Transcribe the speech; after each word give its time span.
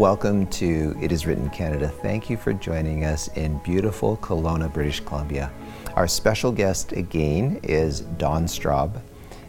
Welcome 0.00 0.46
to 0.46 0.96
It 0.98 1.12
Is 1.12 1.26
Written 1.26 1.50
Canada. 1.50 1.86
Thank 1.86 2.30
you 2.30 2.38
for 2.38 2.54
joining 2.54 3.04
us 3.04 3.28
in 3.36 3.58
beautiful 3.58 4.16
Kelowna, 4.16 4.72
British 4.72 5.00
Columbia. 5.00 5.52
Our 5.94 6.08
special 6.08 6.52
guest 6.52 6.92
again 6.92 7.60
is 7.62 8.00
Don 8.16 8.46
Straub, 8.46 8.98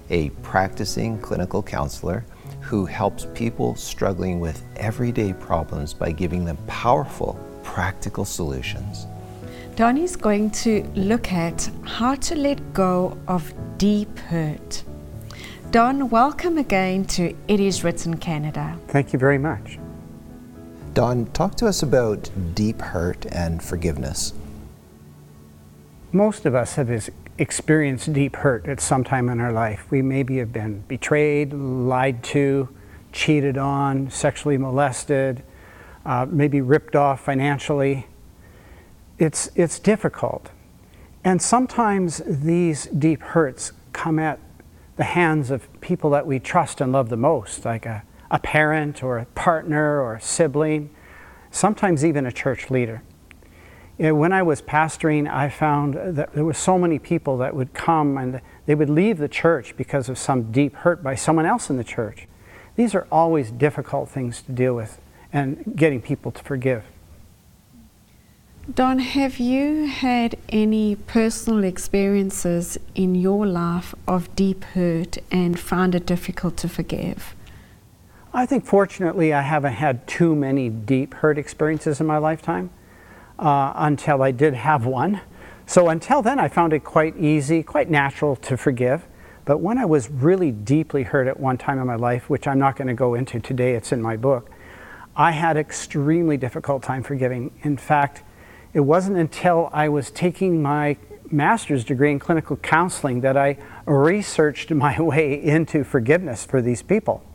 a 0.10 0.30
practicing 0.44 1.18
clinical 1.22 1.64
counselor 1.64 2.26
who 2.60 2.86
helps 2.86 3.28
people 3.34 3.76
struggling 3.76 4.42
with 4.42 4.62
everyday 4.76 5.32
problems 5.32 5.94
by 5.94 6.12
giving 6.12 6.44
them 6.44 6.58
powerful, 6.68 7.40
practical 7.64 8.26
solutions. 8.26 9.06
Donnie's 9.78 10.18
going 10.18 10.52
to 10.52 10.84
look 10.96 11.32
at 11.32 11.72
how 11.84 12.16
to 12.16 12.36
let 12.36 12.74
go 12.74 13.18
of 13.30 13.54
deep 13.78 14.20
hurt. 14.20 14.84
Don, 15.72 16.10
welcome 16.10 16.58
again 16.58 17.06
to 17.06 17.34
It 17.48 17.62
Is 17.62 17.86
Written 17.86 18.18
Canada. 18.18 18.78
Thank 18.90 19.14
you 19.14 19.18
very 19.20 19.38
much. 19.38 19.80
Don, 20.94 21.28
talk 21.28 21.56
to 21.56 21.68
us 21.68 21.82
about 21.82 22.30
deep 22.54 22.82
hurt 22.82 23.26
and 23.32 23.64
forgiveness. 23.64 24.34
Most 26.12 26.46
of 26.46 26.54
us 26.54 26.76
have 26.76 27.10
experienced 27.38 28.12
deep 28.12 28.36
hurt 28.36 28.68
at 28.68 28.82
some 28.82 29.06
time 29.06 29.30
in 29.30 29.40
our 29.40 29.54
life. 29.54 29.86
We 29.90 30.02
maybe 30.02 30.38
have 30.40 30.52
been 30.52 30.82
betrayed, 30.90 31.54
lied 31.54 32.22
to, 32.26 32.68
cheated 33.14 33.58
on, 33.58 34.10
sexually 34.10 34.58
molested, 34.58 35.44
uh, 36.06 36.26
maybe 36.30 36.60
ripped 36.60 36.98
off 36.98 37.22
financially. 37.22 38.08
It's, 39.18 39.50
it's 39.56 39.80
difficult. 39.80 40.52
And 41.24 41.42
sometimes 41.42 42.22
these 42.26 42.88
deep 42.88 43.22
hurts 43.22 43.72
come 43.94 44.20
at 44.20 44.40
the 44.98 45.06
hands 45.06 45.52
of 45.52 45.70
people 45.80 46.10
that 46.10 46.28
we 46.28 46.38
trust 46.40 46.82
and 46.82 46.92
love 46.92 47.08
the 47.08 47.18
most, 47.18 47.64
like 47.64 47.86
a 47.86 48.04
a 48.32 48.40
parent 48.40 49.04
or 49.04 49.20
a 49.20 49.26
partner 49.26 50.02
or 50.02 50.16
a 50.16 50.22
sibling, 50.22 50.90
sometimes 51.52 52.04
even 52.04 52.26
a 52.26 52.32
church 52.32 52.72
leader. 52.72 53.04
You 53.98 54.08
know, 54.08 54.16
when 54.16 54.32
I 54.32 54.42
was 54.42 54.62
pastoring, 54.62 55.32
I 55.32 55.50
found 55.50 55.94
that 56.18 56.34
there 56.34 56.46
were 56.46 56.54
so 56.54 56.80
many 56.80 56.98
people 56.98 57.38
that 57.38 57.54
would 57.54 57.74
come 57.74 58.18
and 58.18 58.42
they 58.66 58.74
would 58.74 58.90
leave 58.90 59.18
the 59.18 59.28
church 59.28 59.76
because 59.78 60.10
of 60.10 60.18
some 60.18 60.52
deep 60.52 60.74
hurt 60.78 61.04
by 61.04 61.14
someone 61.14 61.46
else 61.46 61.70
in 61.70 61.78
the 61.78 61.84
church. 61.84 62.28
These 62.78 62.96
are 62.96 63.06
always 63.12 63.52
difficult 63.52 64.10
things 64.10 64.42
to 64.44 64.54
deal 64.54 64.76
with 64.76 65.00
and 65.34 65.74
getting 65.76 66.02
people 66.02 66.32
to 66.32 66.42
forgive. 66.42 66.86
Don, 68.74 69.00
have 69.00 69.40
you 69.40 69.88
had 69.88 70.36
any 70.50 70.96
personal 70.96 71.64
experiences 71.64 72.78
in 72.96 73.16
your 73.16 73.46
life 73.46 73.94
of 74.08 74.34
deep 74.36 74.64
hurt 74.64 75.18
and 75.32 75.60
found 75.60 75.96
it 75.96 76.06
difficult 76.06 76.56
to 76.58 76.70
forgive? 76.70 77.36
I 78.34 78.46
think 78.46 78.66
fortunately 78.66 79.34
I 79.34 79.42
haven't 79.42 79.74
had 79.74 80.08
too 80.08 80.36
many 80.36 80.70
deep 80.70 81.16
hurt 81.16 81.38
experiences 81.38 82.00
in 82.00 82.08
my 82.08 82.18
lifetime 82.18 82.70
uh, 83.38 83.74
until 83.76 84.24
I 84.24 84.32
did 84.32 84.54
have 84.54 84.86
one. 84.86 85.20
So 85.66 85.90
until 85.90 86.22
then 86.22 86.40
I 86.40 86.48
found 86.48 86.72
it 86.72 86.86
quite 86.86 87.18
easy, 87.18 87.62
quite 87.62 87.90
natural 87.90 88.38
to 88.38 88.56
forgive. 88.56 89.06
But 89.44 89.58
when 89.58 89.78
I 89.78 89.84
was 89.84 90.10
really 90.10 90.52
deeply 90.52 91.04
hurt 91.04 91.28
at 91.28 91.42
one 91.42 91.58
time 91.58 91.78
in 91.80 91.86
my 91.86 91.96
life, 91.96 92.30
which 92.30 92.48
I'm 92.48 92.58
not 92.58 92.78
going 92.78 92.88
to 92.88 92.94
go 92.94 93.16
into 93.16 93.42
today, 93.42 93.74
it's 93.74 93.92
in 93.92 94.02
my 94.02 94.16
book, 94.16 94.50
I 95.14 95.32
had 95.32 95.58
extremely 95.58 96.38
difficult 96.38 96.84
time 96.84 97.04
forgiving. 97.04 97.52
In 97.64 97.76
fact, 97.76 98.24
it 98.74 98.80
wasn't 98.80 99.18
until 99.18 99.70
I 99.74 99.90
was 99.90 100.10
taking 100.10 100.62
my 100.62 100.96
master's 101.30 101.84
degree 101.84 102.12
in 102.12 102.20
clinical 102.20 102.56
counseling 102.56 103.20
that 103.22 103.36
I 103.36 103.58
researched 103.86 104.72
my 104.72 105.02
way 105.02 105.34
into 105.34 105.84
forgiveness 105.84 106.46
for 106.46 106.62
these 106.62 106.82
people 106.82 107.26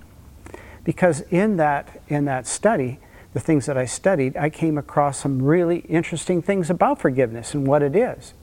because 0.87 1.23
in 1.33 1.57
that, 1.57 2.01
in 2.07 2.27
that 2.27 2.47
study, 2.47 3.01
the 3.35 3.41
things 3.41 3.67
that 3.67 3.77
I 3.77 3.87
studied, 3.87 4.37
I 4.37 4.49
came 4.49 4.79
across 4.79 5.19
some 5.19 5.43
really 5.43 5.79
interesting 5.81 6.41
things 6.41 6.71
about 6.71 7.01
forgiveness 7.01 7.55
and 7.55 7.67
what 7.67 7.83
it 7.83 7.97
is. 7.97 8.35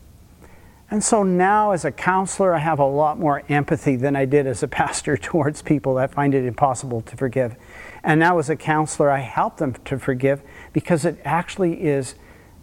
And 0.91 1.01
so 1.01 1.23
now, 1.23 1.71
as 1.71 1.85
a 1.85 1.91
counselor, 1.91 2.53
I 2.53 2.57
have 2.57 2.79
a 2.79 2.85
lot 2.85 3.17
more 3.17 3.43
empathy 3.47 3.95
than 3.95 4.17
I 4.17 4.25
did 4.25 4.45
as 4.45 4.61
a 4.61 4.67
pastor 4.83 5.15
towards 5.15 5.61
people 5.61 5.95
that 5.95 6.13
find 6.13 6.35
it 6.35 6.43
impossible 6.43 6.99
to 7.03 7.15
forgive. 7.15 7.55
And 8.03 8.19
now, 8.19 8.37
as 8.39 8.49
a 8.49 8.57
counselor, 8.57 9.09
I 9.09 9.19
help 9.19 9.55
them 9.55 9.75
to 9.85 9.97
forgive 9.97 10.41
because 10.73 11.05
it 11.05 11.19
actually 11.23 11.81
is 11.81 12.15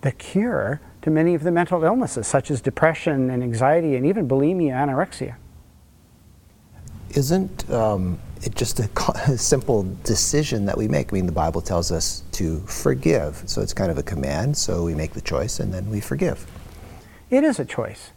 the 0.03 0.13
cure 0.13 0.83
to 1.01 1.11
many 1.11 1.35
of 1.35 1.43
the 1.43 1.51
mental 1.51 1.83
illnesses, 1.85 2.27
such 2.27 2.51
as 2.51 2.61
depression 2.61 3.31
and 3.31 3.43
anxiety 3.43 3.97
and 3.97 4.05
even 4.05 4.29
bulimia, 4.29 4.75
anorexia. 4.75 5.37
Isn't 7.17 7.69
um, 7.71 8.19
it 8.43 8.55
just 8.55 8.81
a, 8.81 8.89
a, 9.27 9.39
simple 9.39 9.87
decision 10.05 10.67
that 10.67 10.77
we 10.77 10.89
make? 10.89 11.13
I 11.13 11.15
mean, 11.15 11.27
the 11.27 11.33
Bible 11.33 11.61
tells 11.61 11.93
us 11.93 12.23
to 12.33 12.61
forgive, 12.61 13.43
so 13.47 13.61
it's 13.61 13.75
kind 13.75 13.91
of 13.91 13.99
a 13.99 14.03
command. 14.03 14.57
So 14.57 14.85
we 14.85 14.95
make 14.95 15.13
the 15.13 15.21
choice 15.21 15.61
and 15.61 15.73
then 15.73 15.89
we 15.91 16.01
forgive. 16.01 16.47
It 17.31 17.45
is 17.45 17.59
a 17.59 17.65
choice. 17.65 18.11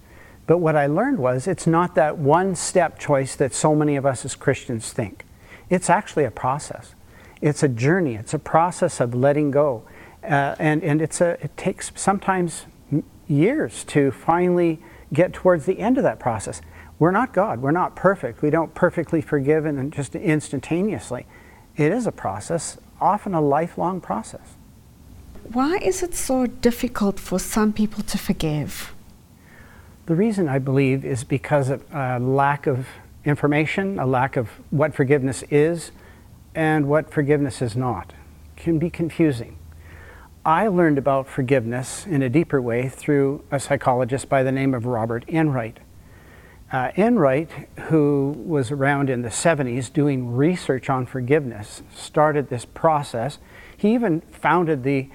But 0.46 0.58
what 0.58 0.76
I 0.76 0.88
learned 0.88 1.20
was 1.20 1.48
it's 1.48 1.68
not 1.68 1.96
that 1.96 2.18
one 2.18 2.56
step 2.56 3.00
choice 3.00 3.36
that 3.36 3.54
so 3.54 3.76
many 3.76 3.96
of 3.96 4.06
us 4.06 4.26
as 4.26 4.36
Christians 4.36 4.92
think. 4.92 5.26
It's 5.70 5.90
actually 5.90 6.26
a 6.26 6.32
process. 6.32 6.96
It's 7.42 7.64
a 7.64 7.70
journey. 7.70 8.16
It's 8.16 8.34
a 8.34 8.40
process 8.40 9.00
of 9.00 9.14
letting 9.14 9.52
go. 9.52 9.84
Uh, 10.24 10.56
and 10.60 10.84
and 10.84 11.02
it's 11.02 11.20
a, 11.22 11.32
it 11.44 11.56
takes 11.58 11.92
sometimes 11.96 12.66
years 13.28 13.84
to 13.86 14.12
finally 14.12 14.82
get 15.12 15.34
towards 15.34 15.66
the 15.66 15.80
end 15.80 15.98
of 15.98 16.04
that 16.04 16.20
process. 16.20 16.62
We're 17.04 17.12
not 17.12 17.34
God. 17.34 17.62
We're 17.62 17.72
not 17.72 17.98
perfect. 17.98 18.42
We 18.42 18.50
don't 18.50 18.74
perfectly 18.74 19.20
forgive 19.20 19.66
and 19.66 19.92
just 19.92 20.16
instantaneously. 20.16 21.26
It 21.76 21.92
is 21.92 22.08
a 22.08 22.14
process, 22.14 22.78
often 23.02 23.34
a 23.34 23.42
lifelong 23.42 24.00
process. 24.00 24.54
Why 25.52 25.80
is 25.82 26.02
it 26.02 26.16
so 26.16 26.46
difficult 26.46 27.20
for 27.20 27.40
some 27.40 27.74
people 27.74 28.04
to 28.04 28.18
forgive? 28.18 28.94
The 30.06 30.16
reason 30.16 30.48
I 30.48 30.60
believe 30.60 31.04
is 31.04 31.26
because 31.26 31.70
of 31.70 31.84
a 31.94 32.20
lack 32.22 32.68
of 32.68 32.88
information, 33.26 34.00
a 34.00 34.06
lack 34.06 34.38
of 34.38 34.48
what 34.70 34.96
forgiveness 34.96 35.44
is 35.52 35.92
and 36.56 36.88
what 36.88 37.12
forgiveness 37.12 37.62
is 37.62 37.76
not. 37.76 38.14
It 38.56 38.62
can 38.64 38.80
be 38.80 38.90
confusing. 38.90 39.58
I 40.46 40.70
learned 40.70 40.98
about 40.98 41.28
forgiveness 41.28 42.08
in 42.08 42.22
a 42.22 42.30
deeper 42.30 42.62
way 42.62 42.88
through 42.88 43.44
a 43.52 43.60
psychologist 43.60 44.30
by 44.30 44.42
the 44.42 44.54
name 44.54 44.74
of 44.74 44.86
Robert 44.86 45.26
Enright. 45.28 45.82
Uh, 46.74 46.92
Enright, 46.98 47.52
who 47.82 48.36
was 48.44 48.72
around 48.72 49.08
in 49.08 49.22
the 49.22 49.30
70s 49.30 49.94
doing 49.94 50.36
research 50.36 50.90
on 50.90 51.06
forgiveness, 51.06 51.84
started 51.94 52.50
this 52.50 52.66
process. 52.66 53.38
He 53.78 53.94
even 53.94 54.22
founded 54.32 54.82
the 54.82 55.08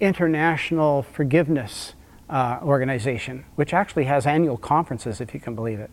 International 0.00 1.04
Forgiveness 1.04 1.94
uh, 2.28 2.58
Organization, 2.62 3.44
which 3.54 3.72
actually 3.72 4.06
has 4.06 4.26
annual 4.26 4.56
conferences, 4.56 5.20
if 5.20 5.32
you 5.32 5.38
can 5.38 5.54
believe 5.54 5.78
it. 5.78 5.90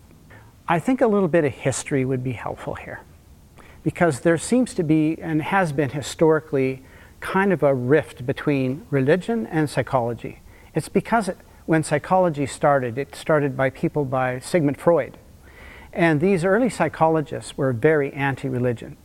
I 0.68 0.80
think 0.80 1.01
a 1.01 1.07
little 1.07 1.28
bit 1.28 1.45
of 1.45 1.51
history 1.51 2.04
would 2.04 2.24
be 2.24 2.31
helpful 2.31 2.74
here 2.74 3.01
because 3.84 4.22
there 4.22 4.40
seems 4.40 4.74
to 4.74 4.84
be 4.84 5.22
and 5.22 5.44
has 5.44 5.72
been 5.72 5.92
historically 5.92 6.84
kind 7.19 7.54
of 7.54 7.62
a 7.62 7.75
rift 7.75 8.25
between 8.25 8.88
religion 8.90 9.45
and 9.45 9.69
psychology. 9.69 10.40
It's 10.74 10.90
because 10.90 11.30
it, 11.30 11.38
when 11.66 11.84
psychology 11.84 12.45
started, 12.45 12.98
it 12.98 13.16
started 13.16 13.56
by 13.56 13.69
people 13.69 14.04
by 14.04 14.40
Sigmund 14.40 14.78
Freud. 14.78 15.18
And 15.94 16.22
these 16.22 16.46
early 16.46 16.70
psychologists 16.70 17.58
were 17.58 17.74
very 17.74 18.14
anti 18.14 18.48
religion. 18.48 18.98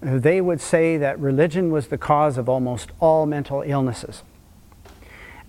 They 0.00 0.40
would 0.40 0.60
say 0.60 0.98
that 0.98 1.18
religion 1.18 1.70
was 1.70 1.88
the 1.88 1.98
cause 1.98 2.36
of 2.36 2.48
almost 2.48 2.90
all 3.00 3.24
mental 3.24 3.62
illnesses. 3.62 4.22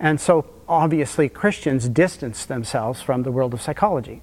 And 0.00 0.20
so, 0.20 0.46
obviously, 0.68 1.28
Christians 1.28 1.88
distanced 1.88 2.48
themselves 2.48 3.02
from 3.02 3.24
the 3.24 3.32
world 3.32 3.52
of 3.52 3.60
psychology. 3.60 4.22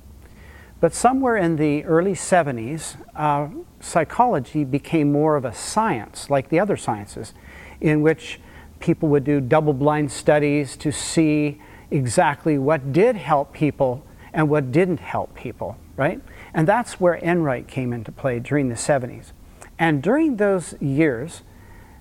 But 0.79 0.93
somewhere 0.93 1.37
in 1.37 1.55
the 1.55 1.83
early 1.85 2.13
70s, 2.13 2.97
uh, 3.15 3.47
psychology 3.79 4.63
became 4.63 5.11
more 5.11 5.35
of 5.35 5.45
a 5.45 5.53
science, 5.53 6.29
like 6.29 6.49
the 6.49 6.59
other 6.59 6.77
sciences, 6.77 7.33
in 7.79 8.01
which 8.01 8.39
people 8.79 9.09
would 9.09 9.23
do 9.23 9.39
double 9.39 9.73
blind 9.73 10.11
studies 10.11 10.75
to 10.77 10.91
see 10.91 11.61
exactly 11.91 12.57
what 12.57 12.91
did 12.91 13.15
help 13.15 13.53
people 13.53 14.03
and 14.33 14.49
what 14.49 14.71
didn't 14.71 14.99
help 14.99 15.33
people, 15.33 15.77
right? 15.95 16.21
And 16.55 16.65
that's 16.65 17.01
where 17.01 17.15
Enright 17.15 17.67
came 17.67 17.91
into 17.91 18.13
play 18.13 18.39
during 18.39 18.69
the 18.69 18.75
70s. 18.75 19.33
And 19.77 20.01
during 20.01 20.37
those 20.37 20.73
years, 20.81 21.43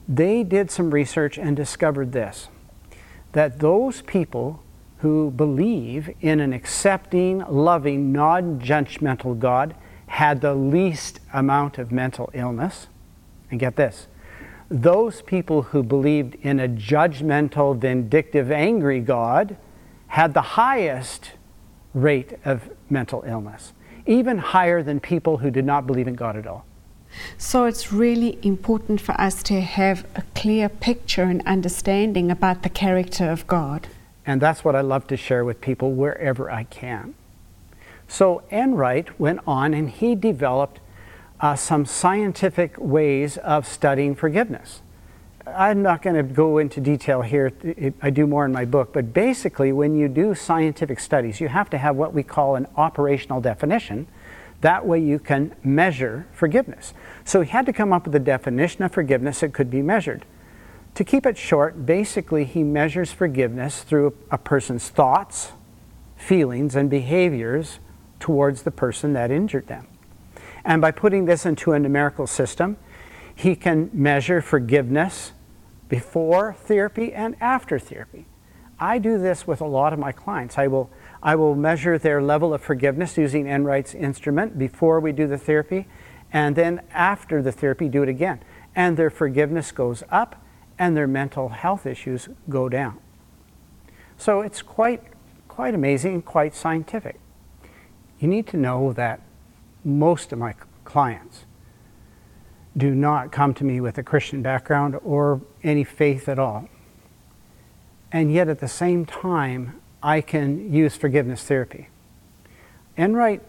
they 0.09 0.45
did 0.45 0.71
some 0.71 0.93
research 0.93 1.37
and 1.37 1.56
discovered 1.56 2.12
this 2.12 2.49
that 3.33 3.59
those 3.59 4.01
people 4.03 4.62
who 4.99 5.29
believe 5.33 6.09
in 6.21 6.39
an 6.39 6.53
accepting, 6.53 7.41
loving, 7.49 8.12
non 8.12 8.61
judgmental 8.61 9.37
God 9.37 9.75
had 10.06 10.41
the 10.41 10.55
least 10.55 11.19
amount 11.33 11.77
of 11.79 11.91
mental 11.91 12.31
illness. 12.33 12.87
And 13.51 13.59
get 13.59 13.75
this 13.75 14.06
those 14.71 15.21
people 15.23 15.62
who 15.62 15.83
believed 15.83 16.37
in 16.37 16.61
a 16.61 16.69
judgmental, 16.69 17.77
vindictive, 17.77 18.51
angry 18.51 19.01
God 19.01 19.56
had 20.06 20.33
the 20.33 20.43
highest 20.43 21.33
rate 21.93 22.39
of 22.45 22.71
mental 22.89 23.25
illness, 23.27 23.73
even 24.06 24.39
higher 24.39 24.83
than 24.83 25.01
people 25.01 25.39
who 25.39 25.51
did 25.51 25.65
not 25.65 25.87
believe 25.87 26.09
in 26.09 26.15
God 26.15 26.37
at 26.37 26.47
all. 26.47 26.65
So 27.39 27.65
it's 27.65 27.93
really 27.93 28.39
important 28.43 29.01
for 29.01 29.12
us 29.21 29.43
to 29.45 29.61
have 29.61 30.05
a 30.15 30.23
clear 30.35 30.69
picture 30.69 31.23
and 31.23 31.43
understanding 31.47 32.31
about 32.31 32.62
the 32.62 32.69
character 32.69 33.31
of 33.31 33.47
God. 33.47 33.87
And 34.27 34.41
that's 34.41 34.65
what 34.65 34.75
I 34.75 34.81
love 34.81 35.06
to 35.09 35.17
share 35.17 35.45
with 35.45 35.61
people 35.61 35.93
wherever 35.93 36.51
I 36.51 36.65
can. 36.65 37.15
So 38.09 38.43
Enright 38.51 39.19
went 39.19 39.41
on 39.47 39.75
and 39.75 39.91
he 39.91 40.15
developed 40.15 40.81
uh, 41.41 41.56
some 41.56 41.85
scientific 41.85 42.77
ways 42.79 43.37
of 43.39 43.67
studying 43.67 44.15
forgiveness. 44.15 44.83
I'm 45.46 45.82
not 45.82 46.00
going 46.00 46.17
to 46.17 46.23
go 46.23 46.58
into 46.58 46.81
detail 46.81 47.20
here. 47.20 47.52
I 48.00 48.11
do 48.11 48.26
more 48.26 48.46
in 48.46 48.52
my 48.52 48.64
book. 48.64 48.93
But 48.93 49.12
basically, 49.12 49.73
when 49.73 49.94
you 49.94 50.08
do 50.08 50.35
scientific 50.35 51.00
studies, 51.00 51.41
you 51.41 51.49
have 51.49 51.69
to 51.70 51.79
have 51.79 51.96
what 51.96 52.14
we 52.14 52.23
call 52.23 52.56
an 52.56 52.67
operational 52.76 53.41
definition. 53.41 54.06
That 54.62 54.87
way, 54.87 55.00
you 55.00 55.19
can 55.19 55.55
measure 55.62 56.26
forgiveness. 56.32 56.94
So, 57.25 57.43
he 57.43 57.50
had 57.50 57.67
to 57.67 57.73
come 57.73 57.93
up 57.93 58.06
with 58.06 58.14
a 58.14 58.20
definition 58.20 58.82
of 58.85 58.93
forgiveness 58.93 59.41
that 59.41 59.52
could 59.52 59.70
be 59.70 59.82
measured. 59.82 60.25
To 60.94 61.05
keep 61.05 61.26
it 61.26 61.37
short, 61.37 61.85
basically, 61.85 62.44
he 62.44 62.62
measures 62.62 63.12
forgiveness 63.12 63.82
through 63.82 64.17
a 64.31 64.38
person's 64.38 64.88
thoughts, 64.88 65.52
feelings, 66.17 66.75
and 66.75 66.88
behaviors 66.88 67.81
towards 68.20 68.62
the 68.62 68.70
person 68.70 69.12
that 69.12 69.31
injured 69.31 69.67
them. 69.67 69.87
And 70.64 70.81
by 70.81 70.93
putting 70.93 71.26
this 71.26 71.44
into 71.44 71.73
a 71.73 71.79
numerical 71.79 72.26
system, 72.26 72.79
he 73.35 73.57
can 73.57 73.91
measure 73.93 74.41
forgiveness 74.41 75.33
before 75.89 76.55
therapy 76.55 77.13
and 77.13 77.37
after 77.41 77.79
therapy. 77.79 78.27
I 78.79 78.99
do 78.99 79.19
this 79.19 79.47
with 79.47 79.61
a 79.61 79.67
lot 79.67 79.93
of 79.93 79.99
my 79.99 80.13
clients. 80.13 80.59
I 80.59 80.67
will, 80.67 80.91
I 81.23 81.37
will 81.37 81.55
measure 81.55 81.99
their 81.99 82.23
level 82.23 82.53
of 82.53 82.63
forgiveness 82.63 83.17
using 83.17 83.47
Enright's 83.47 83.95
instrument 83.95 84.59
before 84.59 85.01
we 85.01 85.13
do 85.13 85.27
the 85.27 85.39
therapy, 85.39 85.87
and 86.33 86.57
then 86.57 86.83
after 86.93 87.41
the 87.41 87.53
therapy, 87.53 87.89
do 87.89 88.03
it 88.03 88.09
again. 88.09 88.41
And 88.75 88.97
their 88.97 89.11
forgiveness 89.11 89.71
goes 89.71 90.03
up, 90.11 90.45
and 90.79 90.97
their 90.97 91.07
mental 91.07 91.51
health 91.51 91.87
issues 91.87 92.29
go 92.49 92.69
down. 92.69 92.99
So 94.19 94.41
it's 94.41 94.63
quite, 94.63 95.03
quite 95.47 95.75
amazing, 95.75 96.15
and 96.15 96.25
quite 96.25 96.55
scientific. 96.55 97.21
You 98.19 98.27
need 98.27 98.47
to 98.49 98.57
know 98.57 98.93
that 98.95 99.21
most 99.85 100.33
of 100.33 100.39
my 100.39 100.55
clients 100.85 101.45
do 102.76 102.94
not 102.94 103.31
come 103.31 103.55
to 103.55 103.65
me 103.65 103.81
with 103.81 103.99
a 103.99 104.03
Christian 104.03 104.43
background 104.43 104.99
or 105.05 105.41
any 105.62 105.85
faith 105.85 106.29
at 106.29 106.38
all. 106.38 106.69
And 108.11 108.32
yet 108.32 108.49
at 108.49 108.61
the 108.61 108.69
same 108.69 109.06
time, 109.06 109.81
I 110.03 110.21
can 110.21 110.73
use 110.73 110.97
forgiveness 110.97 111.43
therapy. 111.44 111.88
Enright 112.97 113.43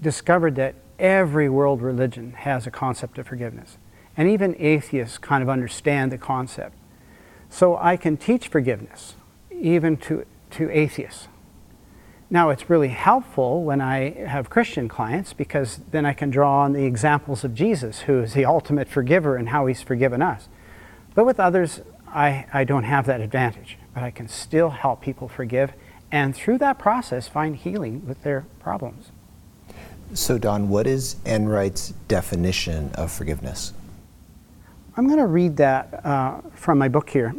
discovered 0.00 0.56
that 0.56 0.74
every 0.98 1.48
world 1.48 1.82
religion 1.82 2.32
has 2.32 2.66
a 2.66 2.70
concept 2.70 3.18
of 3.18 3.26
forgiveness. 3.26 3.78
And 4.16 4.28
even 4.28 4.56
atheists 4.58 5.18
kind 5.18 5.42
of 5.42 5.48
understand 5.48 6.10
the 6.10 6.18
concept. 6.18 6.74
So 7.48 7.76
I 7.76 7.96
can 7.96 8.16
teach 8.16 8.48
forgiveness, 8.48 9.14
even 9.50 9.96
to, 9.98 10.24
to 10.52 10.70
atheists. 10.70 11.28
Now, 12.28 12.50
it's 12.50 12.68
really 12.68 12.88
helpful 12.88 13.62
when 13.62 13.80
I 13.80 14.10
have 14.24 14.50
Christian 14.50 14.88
clients 14.88 15.32
because 15.32 15.80
then 15.92 16.04
I 16.04 16.12
can 16.12 16.30
draw 16.30 16.62
on 16.62 16.72
the 16.72 16.84
examples 16.84 17.44
of 17.44 17.54
Jesus, 17.54 18.00
who 18.00 18.20
is 18.20 18.34
the 18.34 18.44
ultimate 18.44 18.88
forgiver 18.88 19.36
and 19.36 19.50
how 19.50 19.66
he's 19.66 19.80
forgiven 19.80 20.22
us. 20.22 20.48
But 21.14 21.24
with 21.24 21.38
others, 21.38 21.82
I, 22.08 22.46
I 22.52 22.64
don't 22.64 22.84
have 22.84 23.06
that 23.06 23.20
advantage. 23.20 23.78
But 23.94 24.02
I 24.02 24.10
can 24.10 24.28
still 24.28 24.70
help 24.70 25.00
people 25.00 25.28
forgive 25.28 25.72
and 26.10 26.34
through 26.34 26.58
that 26.58 26.78
process 26.78 27.28
find 27.28 27.56
healing 27.56 28.06
with 28.06 28.22
their 28.22 28.46
problems. 28.60 29.10
So, 30.14 30.38
Don, 30.38 30.68
what 30.68 30.86
is 30.86 31.16
Enright's 31.24 31.90
definition 32.08 32.90
of 32.94 33.10
forgiveness? 33.10 33.72
I'm 34.96 35.06
going 35.06 35.18
to 35.18 35.26
read 35.26 35.56
that 35.56 36.04
uh, 36.04 36.40
from 36.54 36.78
my 36.78 36.88
book 36.88 37.10
here 37.10 37.34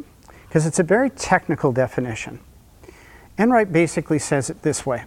because 0.47 0.65
it's 0.65 0.79
a 0.79 0.83
very 0.83 1.09
technical 1.09 1.71
definition. 1.71 2.39
Enright 3.37 3.71
basically 3.71 4.19
says 4.19 4.49
it 4.49 4.61
this 4.63 4.85
way 4.85 5.03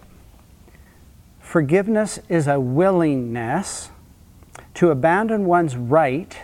Forgiveness 1.39 2.19
is 2.29 2.47
a 2.47 2.59
willingness 2.59 3.89
to 4.75 4.89
abandon 4.89 5.45
one's 5.45 5.75
right 5.75 6.37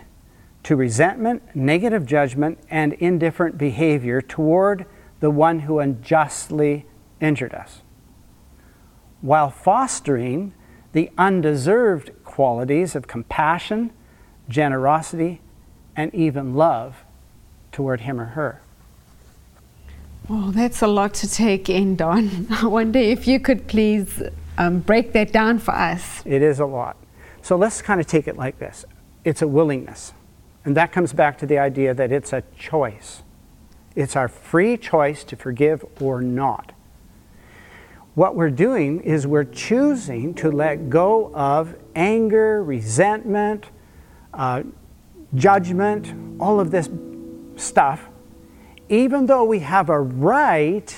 to 0.63 0.75
resentment, 0.75 1.56
negative 1.56 2.06
judgment, 2.06 2.60
and 2.69 2.92
indifferent 2.94 3.57
behavior 3.57 4.22
toward 4.22 4.86
the 5.22 5.31
one 5.31 5.62
who 5.62 5.80
unjustly 5.80 6.86
injured 7.22 7.54
us, 7.54 7.84
while 9.22 9.50
fostering 9.50 10.54
the 10.92 11.10
undeserved 11.18 12.12
qualities 12.25 12.95
of 12.95 13.07
compassion, 13.07 13.92
generosity, 14.50 15.42
and 15.95 16.13
even 16.13 16.54
love 16.54 17.06
toward 17.72 18.01
him 18.01 18.19
or 18.19 18.25
her. 18.25 18.62
Oh, 20.30 20.52
that's 20.52 20.82
a 20.82 20.88
lot 20.88 21.14
to 21.16 21.30
take 21.30 21.70
in, 21.70 21.96
Don. 21.96 22.48
I 22.52 22.68
wonder 22.68 23.00
if 23.00 23.28
you 23.28 23.40
could 23.40 23.68
please 23.68 24.22
um, 24.58 24.80
break 24.80 25.14
that 25.14 25.32
down 25.32 25.60
for 25.60 25.74
us. 25.74 26.22
It 26.26 26.42
is 26.42 26.60
a 26.60 26.66
lot. 26.66 26.98
So 27.42 27.56
let's 27.56 27.82
kind 27.82 28.02
of 28.02 28.08
take 28.08 28.28
it 28.28 28.36
like 28.36 28.60
this 28.60 28.86
it's 29.24 29.42
a 29.42 29.48
willingness. 29.48 30.14
And 30.66 30.76
that 30.76 30.92
comes 30.92 31.14
back 31.14 31.38
to 31.40 31.46
the 31.46 31.58
idea 31.58 31.94
that 31.94 32.12
it's 32.12 32.34
a 32.34 32.44
choice. 32.58 33.24
It's 33.96 34.18
our 34.18 34.28
free 34.28 34.76
choice 34.76 35.24
to 35.26 35.38
forgive 35.38 35.86
or 36.02 36.22
not. 36.22 36.74
What 38.16 38.36
we're 38.36 38.50
doing 38.50 39.00
is 39.02 39.26
we're 39.26 39.46
choosing 39.46 40.34
to 40.36 40.52
let 40.52 40.90
go 40.90 41.34
of 41.34 41.76
anger, 41.96 42.64
resentment, 42.64 43.68
uh, 44.34 44.64
judgment, 45.36 46.14
all 46.40 46.60
of 46.60 46.72
this 46.72 46.90
stuff 47.56 48.10
even 48.90 49.26
though 49.26 49.44
we 49.44 49.60
have 49.60 49.90
a 49.90 50.00
right 50.00 50.96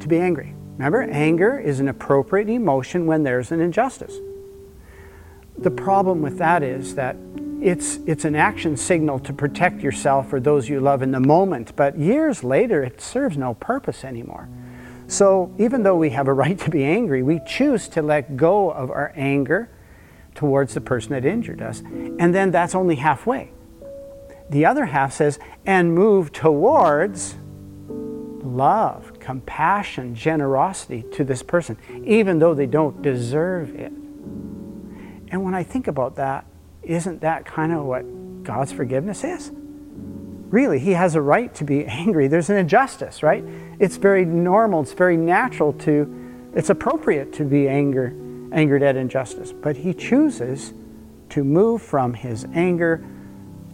to 0.00 0.08
be 0.08 0.18
angry. 0.18 0.54
Remember, 0.76 1.02
anger 1.02 1.58
is 1.58 1.80
an 1.80 1.88
appropriate 1.88 2.48
emotion 2.48 3.06
when 3.06 3.22
there's 3.22 3.50
an 3.50 3.60
injustice. 3.60 4.16
The 5.58 5.70
problem 5.70 6.22
with 6.22 6.38
that 6.38 6.62
is 6.62 6.94
that 6.94 7.16
it's, 7.60 7.96
it's 8.06 8.24
an 8.24 8.36
action 8.36 8.76
signal 8.76 9.18
to 9.20 9.32
protect 9.32 9.82
yourself 9.82 10.32
or 10.32 10.38
those 10.38 10.68
you 10.68 10.78
love 10.80 11.02
in 11.02 11.10
the 11.10 11.20
moment, 11.20 11.74
but 11.74 11.98
years 11.98 12.44
later 12.44 12.84
it 12.84 13.00
serves 13.00 13.36
no 13.36 13.54
purpose 13.54 14.04
anymore. 14.04 14.48
So 15.08 15.52
even 15.58 15.82
though 15.82 15.96
we 15.96 16.10
have 16.10 16.28
a 16.28 16.32
right 16.34 16.58
to 16.60 16.70
be 16.70 16.84
angry, 16.84 17.22
we 17.22 17.40
choose 17.44 17.88
to 17.88 18.02
let 18.02 18.36
go 18.36 18.70
of 18.70 18.90
our 18.90 19.12
anger 19.16 19.68
towards 20.36 20.74
the 20.74 20.80
person 20.80 21.10
that 21.10 21.24
injured 21.24 21.60
us. 21.60 21.80
And 21.80 22.32
then 22.32 22.52
that's 22.52 22.76
only 22.76 22.94
halfway. 22.94 23.50
The 24.50 24.64
other 24.64 24.86
half 24.86 25.12
says, 25.12 25.38
and 25.66 25.94
move 25.94 26.32
towards 26.32 27.36
love, 27.88 29.18
compassion, 29.20 30.14
generosity 30.14 31.04
to 31.12 31.24
this 31.24 31.42
person, 31.42 31.76
even 32.04 32.38
though 32.38 32.54
they 32.54 32.66
don't 32.66 33.02
deserve 33.02 33.74
it. 33.74 33.92
And 35.30 35.44
when 35.44 35.54
I 35.54 35.62
think 35.62 35.86
about 35.86 36.16
that, 36.16 36.46
isn't 36.82 37.20
that 37.20 37.44
kind 37.44 37.72
of 37.72 37.84
what 37.84 38.42
God's 38.42 38.72
forgiveness 38.72 39.24
is? 39.24 39.50
Really, 39.52 40.78
He 40.78 40.92
has 40.92 41.14
a 41.14 41.20
right 41.20 41.54
to 41.56 41.64
be 41.64 41.84
angry. 41.86 42.28
There's 42.28 42.50
an 42.50 42.56
injustice, 42.56 43.22
right? 43.22 43.44
It's 43.78 43.96
very 43.96 44.24
normal, 44.24 44.80
it's 44.80 44.94
very 44.94 45.16
natural 45.16 45.74
to, 45.74 46.50
it's 46.54 46.70
appropriate 46.70 47.32
to 47.34 47.44
be 47.44 47.68
anger, 47.68 48.14
angered 48.52 48.82
at 48.82 48.96
injustice. 48.96 49.52
But 49.52 49.76
He 49.76 49.92
chooses 49.92 50.72
to 51.30 51.44
move 51.44 51.82
from 51.82 52.14
His 52.14 52.46
anger 52.54 53.04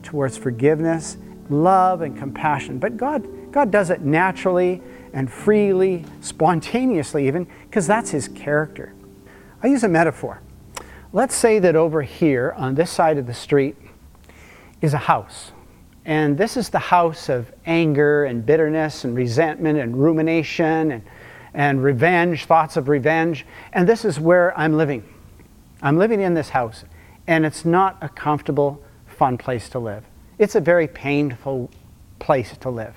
towards 0.04 0.36
forgiveness, 0.36 1.16
love, 1.50 2.02
and 2.02 2.16
compassion. 2.16 2.78
But 2.78 2.96
God, 2.96 3.52
God 3.52 3.70
does 3.70 3.90
it 3.90 4.02
naturally 4.02 4.80
and 5.12 5.30
freely, 5.30 6.04
spontaneously, 6.20 7.26
even, 7.26 7.46
because 7.68 7.86
that's 7.86 8.10
His 8.10 8.28
character. 8.28 8.94
I 9.62 9.68
use 9.68 9.82
a 9.82 9.88
metaphor. 9.88 10.40
Let's 11.12 11.34
say 11.34 11.58
that 11.60 11.76
over 11.76 12.02
here 12.02 12.54
on 12.56 12.74
this 12.74 12.90
side 12.90 13.18
of 13.18 13.26
the 13.26 13.34
street 13.34 13.76
is 14.80 14.94
a 14.94 14.98
house. 14.98 15.52
And 16.04 16.36
this 16.36 16.56
is 16.56 16.68
the 16.68 16.78
house 16.78 17.28
of 17.28 17.52
anger 17.64 18.24
and 18.24 18.44
bitterness 18.44 19.04
and 19.04 19.16
resentment 19.16 19.78
and 19.78 19.96
rumination 19.96 20.90
and, 20.90 21.02
and 21.54 21.82
revenge, 21.82 22.44
thoughts 22.44 22.76
of 22.76 22.88
revenge. 22.88 23.46
And 23.72 23.88
this 23.88 24.04
is 24.04 24.20
where 24.20 24.56
I'm 24.58 24.76
living. 24.76 25.04
I'm 25.80 25.96
living 25.96 26.20
in 26.20 26.34
this 26.34 26.50
house. 26.50 26.84
And 27.26 27.46
it's 27.46 27.64
not 27.64 27.96
a 28.02 28.08
comfortable 28.08 28.82
fun 29.24 29.38
place 29.38 29.70
to 29.70 29.78
live. 29.78 30.04
It's 30.38 30.54
a 30.54 30.60
very 30.60 30.86
painful 30.86 31.70
place 32.18 32.58
to 32.58 32.68
live. 32.68 32.94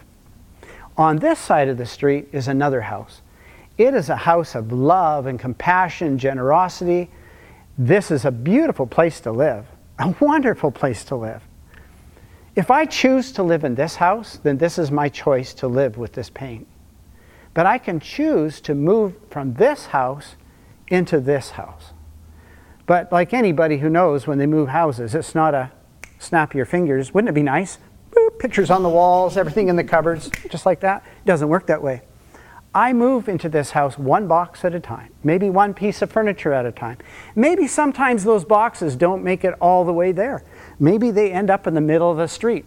On 0.97 1.19
this 1.19 1.39
side 1.39 1.69
of 1.69 1.77
the 1.77 1.85
street 1.85 2.27
is 2.33 2.49
another 2.49 2.81
house. 2.81 3.21
It 3.77 3.93
is 3.93 4.09
a 4.09 4.17
house 4.17 4.53
of 4.53 4.73
love 4.73 5.25
and 5.25 5.39
compassion, 5.39 6.17
generosity. 6.17 7.09
This 7.77 8.11
is 8.11 8.25
a 8.25 8.31
beautiful 8.31 8.85
place 8.85 9.21
to 9.21 9.31
live, 9.31 9.67
a 9.99 10.13
wonderful 10.19 10.69
place 10.69 11.05
to 11.05 11.15
live. 11.15 11.43
If 12.57 12.69
I 12.71 12.83
choose 12.83 13.31
to 13.31 13.43
live 13.43 13.63
in 13.63 13.75
this 13.75 13.95
house, 13.95 14.37
then 14.43 14.57
this 14.57 14.77
is 14.77 14.91
my 14.91 15.07
choice 15.07 15.53
to 15.53 15.69
live 15.69 15.97
with 15.97 16.11
this 16.11 16.29
pain. 16.29 16.65
But 17.53 17.67
I 17.67 17.77
can 17.77 18.01
choose 18.01 18.59
to 18.61 18.75
move 18.75 19.13
from 19.29 19.53
this 19.53 19.85
house 19.85 20.35
into 20.89 21.21
this 21.21 21.51
house 21.51 21.93
But 22.85 23.13
like 23.13 23.33
anybody 23.33 23.77
who 23.77 23.89
knows 23.89 24.27
when 24.27 24.39
they 24.39 24.45
move 24.45 24.69
houses, 24.69 25.15
it's 25.15 25.33
not 25.33 25.53
a 25.53 25.71
snap 26.19 26.53
your 26.53 26.65
fingers. 26.65 27.13
Wouldn't 27.13 27.29
it 27.29 27.35
be 27.35 27.43
nice? 27.43 27.77
Boop, 28.11 28.39
pictures 28.39 28.69
on 28.69 28.83
the 28.83 28.89
walls, 28.89 29.37
everything 29.37 29.67
in 29.67 29.75
the 29.75 29.83
cupboards, 29.83 30.29
just 30.49 30.65
like 30.65 30.79
that. 30.81 31.03
It 31.05 31.25
doesn't 31.25 31.49
work 31.49 31.67
that 31.67 31.81
way. 31.81 32.01
I 32.73 32.93
move 32.93 33.27
into 33.27 33.49
this 33.49 33.71
house 33.71 33.97
one 33.97 34.27
box 34.27 34.63
at 34.63 34.75
a 34.75 34.79
time, 34.79 35.11
maybe 35.23 35.49
one 35.49 35.73
piece 35.73 36.01
of 36.01 36.11
furniture 36.11 36.53
at 36.53 36.65
a 36.65 36.71
time. 36.71 36.97
Maybe 37.35 37.65
sometimes 37.65 38.23
those 38.23 38.45
boxes 38.45 38.95
don't 38.95 39.23
make 39.23 39.43
it 39.43 39.55
all 39.59 39.83
the 39.83 39.93
way 39.93 40.11
there. 40.11 40.43
Maybe 40.79 41.09
they 41.09 41.31
end 41.31 41.49
up 41.49 41.65
in 41.65 41.73
the 41.73 41.81
middle 41.81 42.11
of 42.11 42.17
the 42.17 42.27
street. 42.27 42.65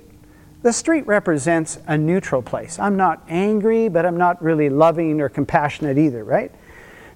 The 0.63 0.73
street 0.73 1.07
represents 1.07 1.79
a 1.87 1.97
neutral 1.97 2.43
place. 2.43 2.79
I'm 2.79 2.97
not 2.97 3.25
angry, 3.29 3.89
but 3.89 4.05
I'm 4.05 4.17
not 4.17 4.43
really 4.43 4.69
loving 4.69 5.21
or 5.21 5.29
compassionate 5.29 5.97
either, 5.97 6.25
right? 6.25 6.53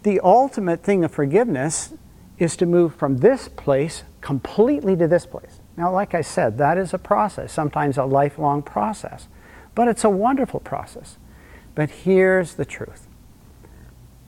The 0.03 0.21
ultimate 0.21 0.83
thing 0.83 1.05
of 1.05 1.11
forgiveness 1.11 1.95
is 2.39 2.57
to 2.57 2.67
move 2.67 2.95
from 2.95 3.19
this 3.19 3.49
place 3.49 4.05
completely 4.21 4.97
to 4.97 5.09
this 5.09 5.27
place. 5.27 5.61
Now, 5.77 5.93
like 5.93 6.15
I 6.15 6.21
said, 6.21 6.59
that 6.59 6.79
is 6.79 6.95
a 6.95 6.99
process, 6.99 7.53
sometimes 7.53 7.99
a 7.99 8.05
lifelong 8.05 8.63
process, 8.63 9.27
but 9.75 9.89
it's 9.89 10.05
a 10.05 10.11
wonderful 10.11 10.61
process. 10.61 11.19
But 11.75 11.91
here's 11.91 12.55
the 12.55 12.65
truth 12.65 13.09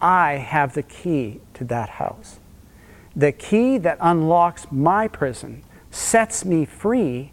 I 0.01 0.33
have 0.35 0.75
the 0.75 0.83
key 0.83 1.41
to 1.55 1.65
that 1.65 1.91
house. 1.91 2.41
The 3.15 3.33
key 3.33 3.79
that 3.79 3.97
unlocks 4.01 4.67
my 4.71 5.09
prison, 5.09 5.63
sets 5.91 6.45
me 6.45 6.65
free, 6.65 7.33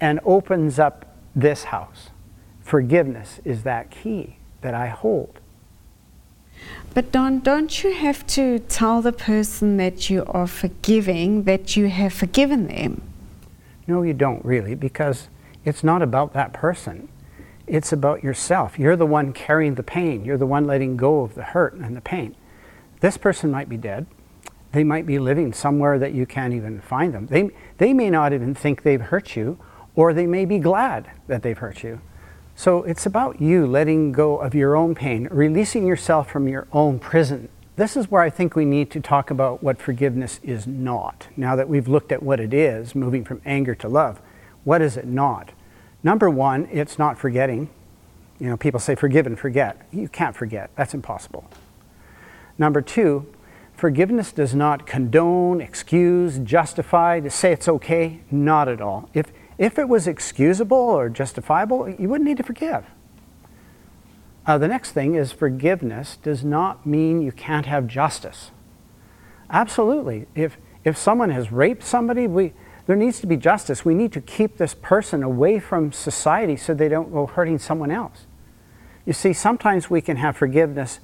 and 0.00 0.20
opens 0.24 0.78
up 0.78 1.16
this 1.34 1.64
house. 1.64 2.10
Forgiveness 2.60 3.40
is 3.44 3.62
that 3.62 3.90
key 3.90 4.36
that 4.60 4.74
I 4.74 4.88
hold. 4.88 5.38
But 6.92 7.10
Don, 7.10 7.40
don't 7.40 7.82
you 7.82 7.94
have 7.94 8.26
to 8.28 8.58
tell 8.58 9.00
the 9.00 9.12
person 9.12 9.78
that 9.78 10.10
you 10.10 10.24
are 10.26 10.46
forgiving 10.46 11.44
that 11.44 11.76
you 11.76 11.88
have 11.88 12.12
forgiven 12.12 12.66
them? 12.66 13.11
No, 13.86 14.02
you 14.02 14.14
don't 14.14 14.44
really, 14.44 14.74
because 14.74 15.28
it's 15.64 15.82
not 15.82 16.02
about 16.02 16.32
that 16.34 16.52
person. 16.52 17.08
It's 17.66 17.92
about 17.92 18.22
yourself. 18.22 18.78
You're 18.78 18.96
the 18.96 19.06
one 19.06 19.32
carrying 19.32 19.74
the 19.74 19.82
pain. 19.82 20.24
You're 20.24 20.38
the 20.38 20.46
one 20.46 20.66
letting 20.66 20.96
go 20.96 21.22
of 21.22 21.34
the 21.34 21.42
hurt 21.42 21.74
and 21.74 21.96
the 21.96 22.00
pain. 22.00 22.36
This 23.00 23.16
person 23.16 23.50
might 23.50 23.68
be 23.68 23.76
dead. 23.76 24.06
They 24.72 24.84
might 24.84 25.06
be 25.06 25.18
living 25.18 25.52
somewhere 25.52 25.98
that 25.98 26.12
you 26.12 26.26
can't 26.26 26.54
even 26.54 26.80
find 26.80 27.12
them. 27.12 27.26
They, 27.26 27.50
they 27.78 27.92
may 27.92 28.10
not 28.10 28.32
even 28.32 28.54
think 28.54 28.82
they've 28.82 29.00
hurt 29.00 29.36
you, 29.36 29.58
or 29.94 30.14
they 30.14 30.26
may 30.26 30.44
be 30.44 30.58
glad 30.58 31.10
that 31.26 31.42
they've 31.42 31.58
hurt 31.58 31.82
you. 31.82 32.00
So 32.54 32.82
it's 32.82 33.06
about 33.06 33.40
you 33.40 33.66
letting 33.66 34.12
go 34.12 34.38
of 34.38 34.54
your 34.54 34.76
own 34.76 34.94
pain, 34.94 35.28
releasing 35.30 35.86
yourself 35.86 36.30
from 36.30 36.48
your 36.48 36.66
own 36.72 36.98
prison. 36.98 37.48
This 37.74 37.96
is 37.96 38.10
where 38.10 38.20
I 38.20 38.28
think 38.28 38.54
we 38.54 38.66
need 38.66 38.90
to 38.90 39.00
talk 39.00 39.30
about 39.30 39.62
what 39.62 39.80
forgiveness 39.80 40.40
is 40.42 40.66
not. 40.66 41.28
Now 41.38 41.56
that 41.56 41.70
we've 41.70 41.88
looked 41.88 42.12
at 42.12 42.22
what 42.22 42.38
it 42.38 42.52
is, 42.52 42.94
moving 42.94 43.24
from 43.24 43.40
anger 43.46 43.74
to 43.76 43.88
love, 43.88 44.20
what 44.64 44.82
is 44.82 44.98
it 44.98 45.06
not? 45.06 45.52
Number 46.02 46.28
one, 46.28 46.68
it's 46.70 46.98
not 46.98 47.18
forgetting. 47.18 47.70
You 48.38 48.48
know, 48.48 48.58
people 48.58 48.78
say 48.78 48.94
forgive 48.94 49.26
and 49.26 49.38
forget. 49.38 49.86
You 49.90 50.08
can't 50.08 50.36
forget, 50.36 50.70
that's 50.76 50.92
impossible. 50.92 51.48
Number 52.58 52.82
two, 52.82 53.32
forgiveness 53.74 54.32
does 54.32 54.54
not 54.54 54.86
condone, 54.86 55.62
excuse, 55.62 56.38
justify, 56.40 57.20
to 57.20 57.30
say 57.30 57.52
it's 57.52 57.68
okay, 57.68 58.20
not 58.30 58.68
at 58.68 58.82
all. 58.82 59.08
If, 59.14 59.32
if 59.56 59.78
it 59.78 59.88
was 59.88 60.06
excusable 60.06 60.76
or 60.76 61.08
justifiable, 61.08 61.88
you 61.88 62.10
wouldn't 62.10 62.28
need 62.28 62.36
to 62.36 62.42
forgive. 62.42 62.84
Uh, 64.44 64.58
the 64.58 64.68
next 64.68 64.92
thing 64.92 65.14
is 65.14 65.30
forgiveness 65.30 66.18
does 66.22 66.42
not 66.42 66.84
mean 66.84 67.22
you 67.22 67.32
can't 67.32 67.66
have 67.66 67.86
justice. 67.86 68.50
Absolutely. 69.50 70.26
If, 70.34 70.56
if 70.84 70.96
someone 70.96 71.30
has 71.30 71.52
raped 71.52 71.84
somebody, 71.84 72.26
we, 72.26 72.52
there 72.86 72.96
needs 72.96 73.20
to 73.20 73.26
be 73.26 73.36
justice. 73.36 73.84
We 73.84 73.94
need 73.94 74.12
to 74.12 74.20
keep 74.20 74.56
this 74.56 74.74
person 74.74 75.22
away 75.22 75.60
from 75.60 75.92
society 75.92 76.56
so 76.56 76.74
they 76.74 76.88
don't 76.88 77.12
go 77.12 77.26
hurting 77.26 77.58
someone 77.58 77.90
else. 77.90 78.26
You 79.06 79.12
see, 79.12 79.32
sometimes 79.32 79.88
we 79.88 80.00
can 80.00 80.16
have 80.16 80.36
forgiveness 80.36 81.00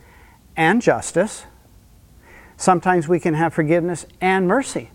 and 0.57 0.83
justice. 0.83 1.45
Sometimes 2.57 3.07
we 3.07 3.21
can 3.21 3.35
have 3.35 3.55
forgiveness 3.55 4.07
and 4.21 4.49
mercy. 4.49 4.91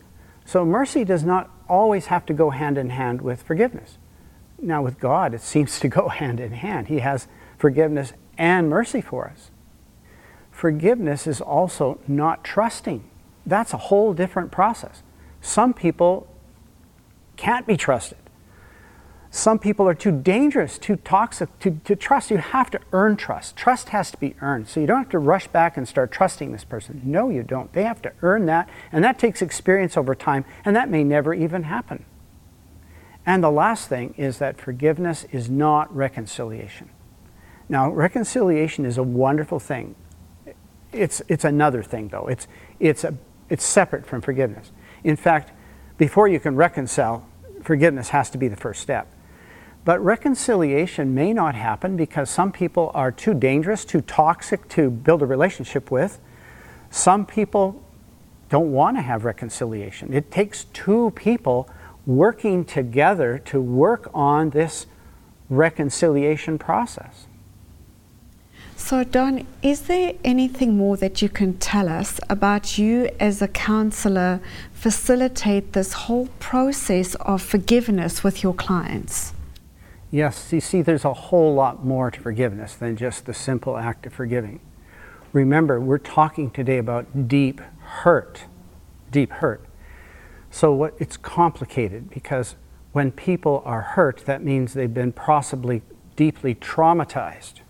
So 0.45 0.65
mercy 0.65 1.05
does 1.05 1.23
not 1.23 1.49
always 1.69 2.07
have 2.07 2.25
to 2.25 2.33
go 2.33 2.49
hand 2.49 2.77
in 2.77 2.89
hand 2.89 3.21
with 3.21 3.43
forgiveness. 3.43 3.97
Now, 4.61 4.81
with 4.81 4.99
God, 4.99 5.33
it 5.33 5.41
seems 5.41 5.79
to 5.79 5.87
go 5.87 6.07
hand 6.09 6.39
in 6.39 6.51
hand. 6.51 6.87
He 6.87 6.99
has 6.99 7.27
forgiveness 7.57 8.13
and 8.43 8.69
mercy 8.69 8.99
for 8.99 9.29
us. 9.29 9.51
Forgiveness 10.51 11.27
is 11.27 11.39
also 11.39 12.01
not 12.09 12.43
trusting. 12.43 13.09
That's 13.45 13.73
a 13.73 13.77
whole 13.77 14.13
different 14.13 14.51
process. 14.51 15.01
Some 15.39 15.73
people 15.73 16.27
can't 17.37 17.65
be 17.65 17.77
trusted. 17.77 18.17
Some 19.31 19.59
people 19.59 19.87
are 19.87 19.95
too 19.95 20.11
dangerous, 20.11 20.77
too 20.77 20.97
toxic 20.97 21.57
to, 21.59 21.79
to 21.85 21.95
trust. 21.95 22.31
You 22.31 22.37
have 22.37 22.69
to 22.71 22.81
earn 22.91 23.15
trust. 23.15 23.55
Trust 23.55 23.89
has 23.89 24.11
to 24.11 24.17
be 24.17 24.35
earned. 24.41 24.67
So 24.67 24.81
you 24.81 24.87
don't 24.87 24.97
have 24.97 25.09
to 25.11 25.19
rush 25.19 25.47
back 25.47 25.77
and 25.77 25.87
start 25.87 26.11
trusting 26.11 26.51
this 26.51 26.65
person. 26.65 27.01
No, 27.05 27.29
you 27.29 27.43
don't. 27.43 27.71
They 27.71 27.83
have 27.83 28.01
to 28.01 28.11
earn 28.21 28.45
that, 28.47 28.67
and 28.91 29.05
that 29.05 29.17
takes 29.17 29.41
experience 29.41 29.95
over 29.95 30.15
time, 30.15 30.43
and 30.65 30.75
that 30.75 30.89
may 30.89 31.05
never 31.05 31.33
even 31.33 31.63
happen. 31.63 32.03
And 33.25 33.41
the 33.41 33.49
last 33.49 33.87
thing 33.87 34.13
is 34.17 34.39
that 34.39 34.59
forgiveness 34.59 35.25
is 35.31 35.49
not 35.49 35.95
reconciliation. 35.95 36.89
Now, 37.69 37.89
reconciliation 37.89 38.85
is 38.85 38.97
a 38.97 39.03
wonderful 39.03 39.59
thing. 39.59 39.95
It's, 40.91 41.21
it's 41.27 41.45
another 41.45 41.81
thing, 41.81 42.09
though. 42.09 42.27
It's, 42.27 42.47
it's, 42.79 43.03
a, 43.03 43.15
it's 43.49 43.65
separate 43.65 44.05
from 44.05 44.21
forgiveness. 44.21 44.71
In 45.03 45.15
fact, 45.15 45.51
before 45.97 46.27
you 46.27 46.39
can 46.39 46.55
reconcile, 46.55 47.27
forgiveness 47.61 48.09
has 48.09 48.29
to 48.31 48.37
be 48.37 48.47
the 48.47 48.55
first 48.55 48.81
step. 48.81 49.11
But 49.85 50.03
reconciliation 50.03 51.13
may 51.13 51.33
not 51.33 51.55
happen 51.55 51.97
because 51.97 52.29
some 52.29 52.51
people 52.51 52.91
are 52.93 53.11
too 53.11 53.33
dangerous, 53.33 53.83
too 53.83 54.01
toxic 54.01 54.69
to 54.69 54.89
build 54.89 55.21
a 55.21 55.25
relationship 55.25 55.91
with. 55.91 56.19
Some 56.89 57.25
people 57.25 57.83
don't 58.49 58.71
want 58.71 58.97
to 58.97 59.01
have 59.01 59.25
reconciliation. 59.25 60.13
It 60.13 60.31
takes 60.31 60.65
two 60.65 61.11
people 61.15 61.69
working 62.05 62.63
together 62.65 63.39
to 63.45 63.59
work 63.59 64.09
on 64.13 64.51
this 64.51 64.85
reconciliation 65.49 66.57
process. 66.57 67.27
So, 68.75 69.03
Don, 69.03 69.45
is 69.61 69.83
there 69.83 70.13
anything 70.23 70.75
more 70.75 70.97
that 70.97 71.21
you 71.21 71.29
can 71.29 71.57
tell 71.57 71.87
us 71.87 72.19
about 72.29 72.77
you 72.77 73.09
as 73.19 73.41
a 73.41 73.47
counselor 73.47 74.41
facilitate 74.73 75.73
this 75.73 75.93
whole 75.93 76.27
process 76.39 77.15
of 77.15 77.41
forgiveness 77.41 78.23
with 78.23 78.43
your 78.43 78.53
clients? 78.53 79.33
Yes, 80.11 80.51
you 80.51 80.59
see, 80.59 80.81
there's 80.81 81.05
a 81.05 81.13
whole 81.13 81.53
lot 81.53 81.85
more 81.85 82.11
to 82.11 82.19
forgiveness 82.19 82.75
than 82.75 82.97
just 82.97 83.25
the 83.25 83.33
simple 83.33 83.77
act 83.77 84.05
of 84.05 84.13
forgiving. 84.13 84.59
Remember, 85.31 85.79
we're 85.79 85.97
talking 85.97 86.51
today 86.51 86.77
about 86.77 87.27
deep 87.27 87.61
hurt, 87.79 88.45
deep 89.11 89.31
hurt. 89.31 89.65
So 90.51 90.71
what 90.71 90.93
it's 90.99 91.17
complicated 91.17 92.11
because 92.11 92.55
when 92.91 93.11
people 93.11 93.63
are 93.65 93.81
hurt, 93.81 94.25
that 94.25 94.43
means 94.43 94.73
they've 94.73 94.93
been 94.93 95.13
possibly 95.13 95.81
deeply 96.15 96.53
traumatized. 96.53 97.61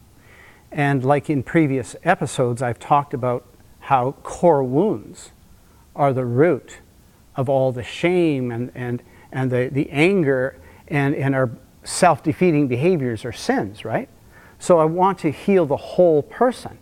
And 0.73 1.05
like 1.05 1.29
in 1.29 1.43
previous 1.43 1.95
episodes, 2.03 2.63
I've 2.63 2.79
talked 2.79 3.13
about 3.13 3.45
how 3.79 4.13
core 4.23 4.63
wounds 4.63 5.31
are 5.95 6.11
the 6.11 6.25
root 6.25 6.79
of 7.35 7.47
all 7.47 7.71
the 7.71 7.83
shame 7.83 8.51
and, 8.51 8.71
and, 8.73 9.03
and 9.31 9.51
the, 9.51 9.69
the 9.71 9.89
anger 9.91 10.59
and, 10.87 11.13
and 11.13 11.35
our 11.35 11.51
self 11.83 12.23
defeating 12.23 12.67
behaviors 12.67 13.23
or 13.23 13.31
sins, 13.31 13.85
right? 13.85 14.09
So 14.57 14.79
I 14.79 14.85
want 14.85 15.19
to 15.19 15.31
heal 15.31 15.67
the 15.67 15.77
whole 15.77 16.23
person. 16.23 16.79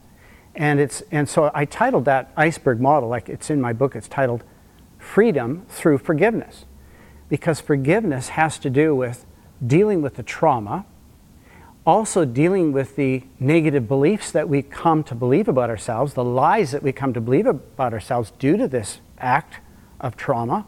And, 0.56 0.80
it's, 0.80 1.04
and 1.12 1.28
so 1.28 1.52
I 1.54 1.66
titled 1.66 2.06
that 2.06 2.32
iceberg 2.38 2.80
model, 2.80 3.10
like 3.10 3.28
it's 3.28 3.50
in 3.50 3.60
my 3.60 3.74
book, 3.74 3.96
it's 3.96 4.08
titled 4.08 4.44
Freedom 5.00 5.66
Through 5.68 5.98
Forgiveness. 5.98 6.66
Because 7.28 7.60
forgiveness 7.60 8.30
has 8.30 8.58
to 8.60 8.70
do 8.70 8.96
with 8.96 9.26
dealing 9.66 10.02
with 10.02 10.16
the 10.16 10.24
trauma, 10.24 10.86
also 11.86 12.26
dealing 12.26 12.72
with 12.72 12.96
the 12.96 13.24
negative 13.40 13.88
beliefs 13.88 14.32
that 14.32 14.48
we 14.48 14.62
come 14.62 15.04
to 15.04 15.16
believe 15.16 15.48
about 15.48 15.70
ourselves, 15.70 16.14
the 16.14 16.24
lies 16.24 16.72
that 16.72 16.84
we 16.84 16.92
come 16.92 17.14
to 17.14 17.22
believe 17.22 17.48
about 17.48 17.94
ourselves 17.94 18.32
due 18.38 18.56
to 18.58 18.68
this 18.68 19.00
act 19.18 19.60
of 20.00 20.16
trauma, 20.16 20.66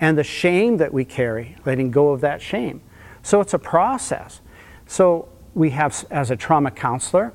and 0.00 0.16
the 0.16 0.24
shame 0.24 0.76
that 0.76 0.92
we 0.92 1.04
carry, 1.04 1.56
letting 1.64 1.90
go 1.90 2.10
of 2.10 2.20
that 2.20 2.40
shame. 2.40 2.80
So 3.22 3.40
it's 3.40 3.54
a 3.54 3.58
process. 3.58 4.40
So 4.86 5.28
we 5.54 5.70
have, 5.70 6.06
as 6.10 6.30
a 6.30 6.36
trauma 6.36 6.70
counselor, 6.70 7.32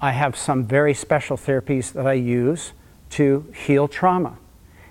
I 0.00 0.12
have 0.12 0.36
some 0.36 0.64
very 0.64 0.94
special 0.94 1.36
therapies 1.36 1.92
that 1.92 2.06
I 2.06 2.14
use 2.14 2.72
to 3.10 3.52
heal 3.54 3.88
trauma. 3.88 4.38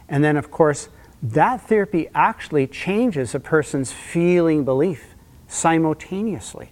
And 0.10 0.24
then, 0.24 0.38
of 0.38 0.52
course, 0.52 0.90
that 1.22 1.68
therapy 1.68 2.08
actually 2.14 2.68
changes 2.68 3.34
a 3.34 3.40
person's 3.40 3.92
feeling 3.92 4.66
belief 4.66 5.16
simultaneously. 5.48 6.72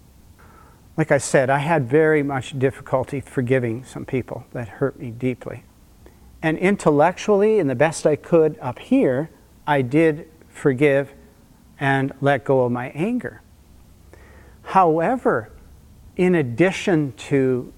Like 0.96 1.12
I 1.12 1.18
said, 1.18 1.50
I 1.50 1.58
had 1.58 1.90
very 1.90 2.22
much 2.22 2.58
difficulty 2.60 3.20
forgiving 3.20 3.84
some 3.84 4.06
people 4.06 4.46
that 4.52 4.68
hurt 4.68 5.00
me 5.00 5.10
deeply. 5.10 5.64
And 6.42 6.58
intellectually, 6.58 7.60
and 7.60 7.70
the 7.70 7.76
best 7.76 8.06
I 8.06 8.16
could 8.16 8.60
up 8.60 8.78
here, 8.78 9.30
I 9.66 9.82
did 9.82 10.30
forgive 10.50 11.14
and 11.80 12.12
let 12.22 12.44
go 12.44 12.62
of 12.62 12.72
my 12.72 12.90
anger. 12.90 13.42
However, 14.64 15.52
in 16.16 16.36
addition 16.36 17.14
to 17.14 17.74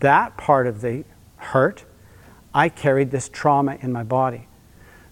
that 0.00 0.36
part 0.36 0.66
of 0.66 0.82
the 0.82 1.04
hurt, 1.36 1.84
I 2.52 2.68
carried 2.68 3.10
this 3.10 3.28
trauma 3.28 3.78
in 3.80 3.90
my 3.90 4.02
body. 4.02 4.48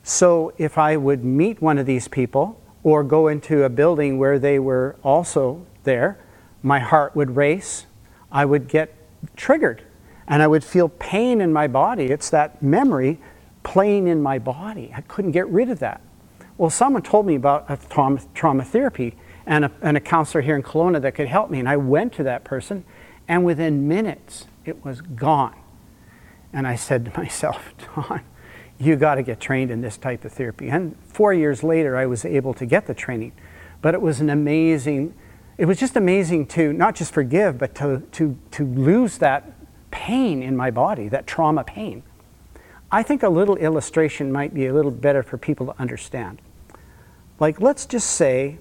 So 0.02 0.52
if 0.58 0.76
I 0.76 0.96
would 0.96 1.24
meet 1.24 1.62
one 1.62 1.78
of 1.78 1.86
these 1.86 2.08
people 2.08 2.60
or 2.82 3.02
go 3.02 3.28
into 3.28 3.64
a 3.64 3.68
building 3.68 4.18
where 4.18 4.38
they 4.38 4.58
were 4.58 4.96
also 5.02 5.64
there, 5.84 6.18
my 6.62 6.78
heart 6.78 7.14
would 7.16 7.36
race. 7.36 7.86
I 8.30 8.44
would 8.44 8.68
get 8.68 8.94
triggered 9.36 9.82
and 10.26 10.42
I 10.42 10.46
would 10.46 10.64
feel 10.64 10.88
pain 10.88 11.40
in 11.40 11.52
my 11.52 11.66
body. 11.66 12.06
It's 12.06 12.30
that 12.30 12.62
memory 12.62 13.18
playing 13.62 14.06
in 14.06 14.22
my 14.22 14.38
body. 14.38 14.92
I 14.94 15.02
couldn't 15.02 15.32
get 15.32 15.48
rid 15.48 15.68
of 15.68 15.78
that. 15.80 16.00
Well, 16.56 16.70
someone 16.70 17.02
told 17.02 17.26
me 17.26 17.34
about 17.34 17.66
a 17.68 17.76
trauma, 17.76 18.20
trauma 18.34 18.64
therapy 18.64 19.14
and 19.46 19.64
a, 19.64 19.72
and 19.80 19.96
a 19.96 20.00
counselor 20.00 20.42
here 20.42 20.56
in 20.56 20.62
Kelowna 20.62 21.00
that 21.02 21.14
could 21.14 21.28
help 21.28 21.50
me. 21.50 21.58
And 21.58 21.68
I 21.68 21.76
went 21.76 22.12
to 22.14 22.22
that 22.24 22.44
person, 22.44 22.84
and 23.28 23.44
within 23.44 23.88
minutes, 23.88 24.46
it 24.64 24.84
was 24.84 25.00
gone. 25.00 25.56
And 26.52 26.66
I 26.66 26.76
said 26.76 27.06
to 27.06 27.10
myself, 27.18 27.74
Don, 27.96 28.22
you 28.78 28.96
got 28.96 29.16
to 29.16 29.22
get 29.22 29.40
trained 29.40 29.70
in 29.70 29.80
this 29.80 29.96
type 29.96 30.24
of 30.24 30.32
therapy. 30.32 30.68
And 30.68 30.96
four 31.06 31.32
years 31.32 31.62
later, 31.62 31.96
I 31.96 32.06
was 32.06 32.24
able 32.24 32.54
to 32.54 32.66
get 32.66 32.86
the 32.86 32.94
training. 32.94 33.32
But 33.80 33.94
it 33.94 34.00
was 34.00 34.20
an 34.20 34.30
amazing, 34.30 35.14
it 35.62 35.66
was 35.66 35.78
just 35.78 35.94
amazing 35.94 36.44
to 36.44 36.72
not 36.72 36.96
just 36.96 37.12
forgive, 37.14 37.56
but 37.56 37.72
to, 37.76 38.02
to, 38.10 38.36
to 38.50 38.64
lose 38.64 39.18
that 39.18 39.52
pain 39.92 40.42
in 40.42 40.56
my 40.56 40.72
body, 40.72 41.06
that 41.06 41.24
trauma 41.24 41.62
pain. 41.62 42.02
I 42.90 43.04
think 43.04 43.22
a 43.22 43.28
little 43.28 43.54
illustration 43.54 44.32
might 44.32 44.52
be 44.52 44.66
a 44.66 44.74
little 44.74 44.90
better 44.90 45.22
for 45.22 45.38
people 45.38 45.66
to 45.66 45.80
understand. 45.80 46.42
Like, 47.38 47.60
let's 47.60 47.86
just 47.86 48.10
say 48.10 48.58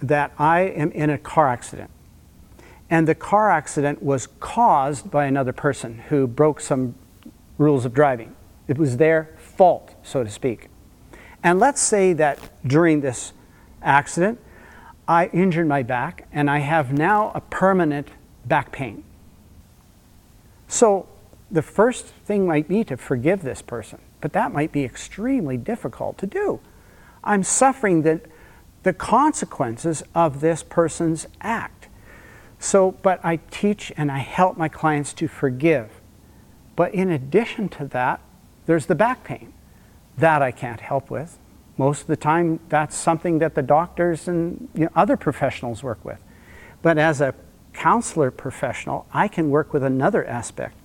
that 0.00 0.34
I 0.38 0.60
am 0.60 0.92
in 0.92 1.10
a 1.10 1.18
car 1.18 1.48
accident, 1.48 1.90
and 2.88 3.08
the 3.08 3.16
car 3.16 3.50
accident 3.50 4.00
was 4.00 4.28
caused 4.38 5.10
by 5.10 5.24
another 5.24 5.52
person 5.52 5.98
who 6.10 6.28
broke 6.28 6.60
some 6.60 6.94
rules 7.58 7.84
of 7.84 7.92
driving. 7.92 8.36
It 8.68 8.78
was 8.78 8.98
their 8.98 9.34
fault, 9.36 9.96
so 10.04 10.22
to 10.22 10.30
speak. 10.30 10.68
And 11.42 11.58
let's 11.58 11.82
say 11.82 12.12
that 12.12 12.38
during 12.64 13.00
this 13.00 13.32
accident, 13.82 14.38
I 15.08 15.26
injured 15.26 15.68
my 15.68 15.82
back 15.82 16.26
and 16.32 16.50
I 16.50 16.58
have 16.58 16.92
now 16.92 17.32
a 17.34 17.40
permanent 17.40 18.08
back 18.44 18.72
pain. 18.72 19.04
So 20.68 21.06
the 21.50 21.62
first 21.62 22.06
thing 22.06 22.46
might 22.46 22.68
be 22.68 22.82
to 22.84 22.96
forgive 22.96 23.42
this 23.42 23.62
person, 23.62 24.00
but 24.20 24.32
that 24.32 24.52
might 24.52 24.72
be 24.72 24.84
extremely 24.84 25.56
difficult 25.56 26.18
to 26.18 26.26
do. 26.26 26.60
I'm 27.22 27.42
suffering 27.42 28.02
the, 28.02 28.20
the 28.82 28.92
consequences 28.92 30.02
of 30.14 30.40
this 30.40 30.62
person's 30.62 31.26
act. 31.40 31.88
So, 32.58 32.92
but 33.02 33.20
I 33.24 33.36
teach 33.50 33.92
and 33.96 34.10
I 34.10 34.18
help 34.18 34.56
my 34.56 34.68
clients 34.68 35.12
to 35.14 35.28
forgive. 35.28 35.90
But 36.74 36.94
in 36.94 37.10
addition 37.10 37.68
to 37.70 37.84
that, 37.86 38.20
there's 38.66 38.86
the 38.86 38.94
back 38.94 39.24
pain. 39.24 39.52
That 40.18 40.42
I 40.42 40.50
can't 40.50 40.80
help 40.80 41.10
with. 41.10 41.38
Most 41.78 42.02
of 42.02 42.06
the 42.06 42.16
time, 42.16 42.60
that's 42.68 42.96
something 42.96 43.38
that 43.40 43.54
the 43.54 43.62
doctors 43.62 44.28
and 44.28 44.68
you 44.74 44.84
know, 44.84 44.90
other 44.94 45.16
professionals 45.16 45.82
work 45.82 46.04
with. 46.04 46.18
But 46.82 46.98
as 46.98 47.20
a 47.20 47.34
counselor 47.72 48.30
professional, 48.30 49.06
I 49.12 49.28
can 49.28 49.50
work 49.50 49.72
with 49.72 49.82
another 49.82 50.24
aspect. 50.24 50.76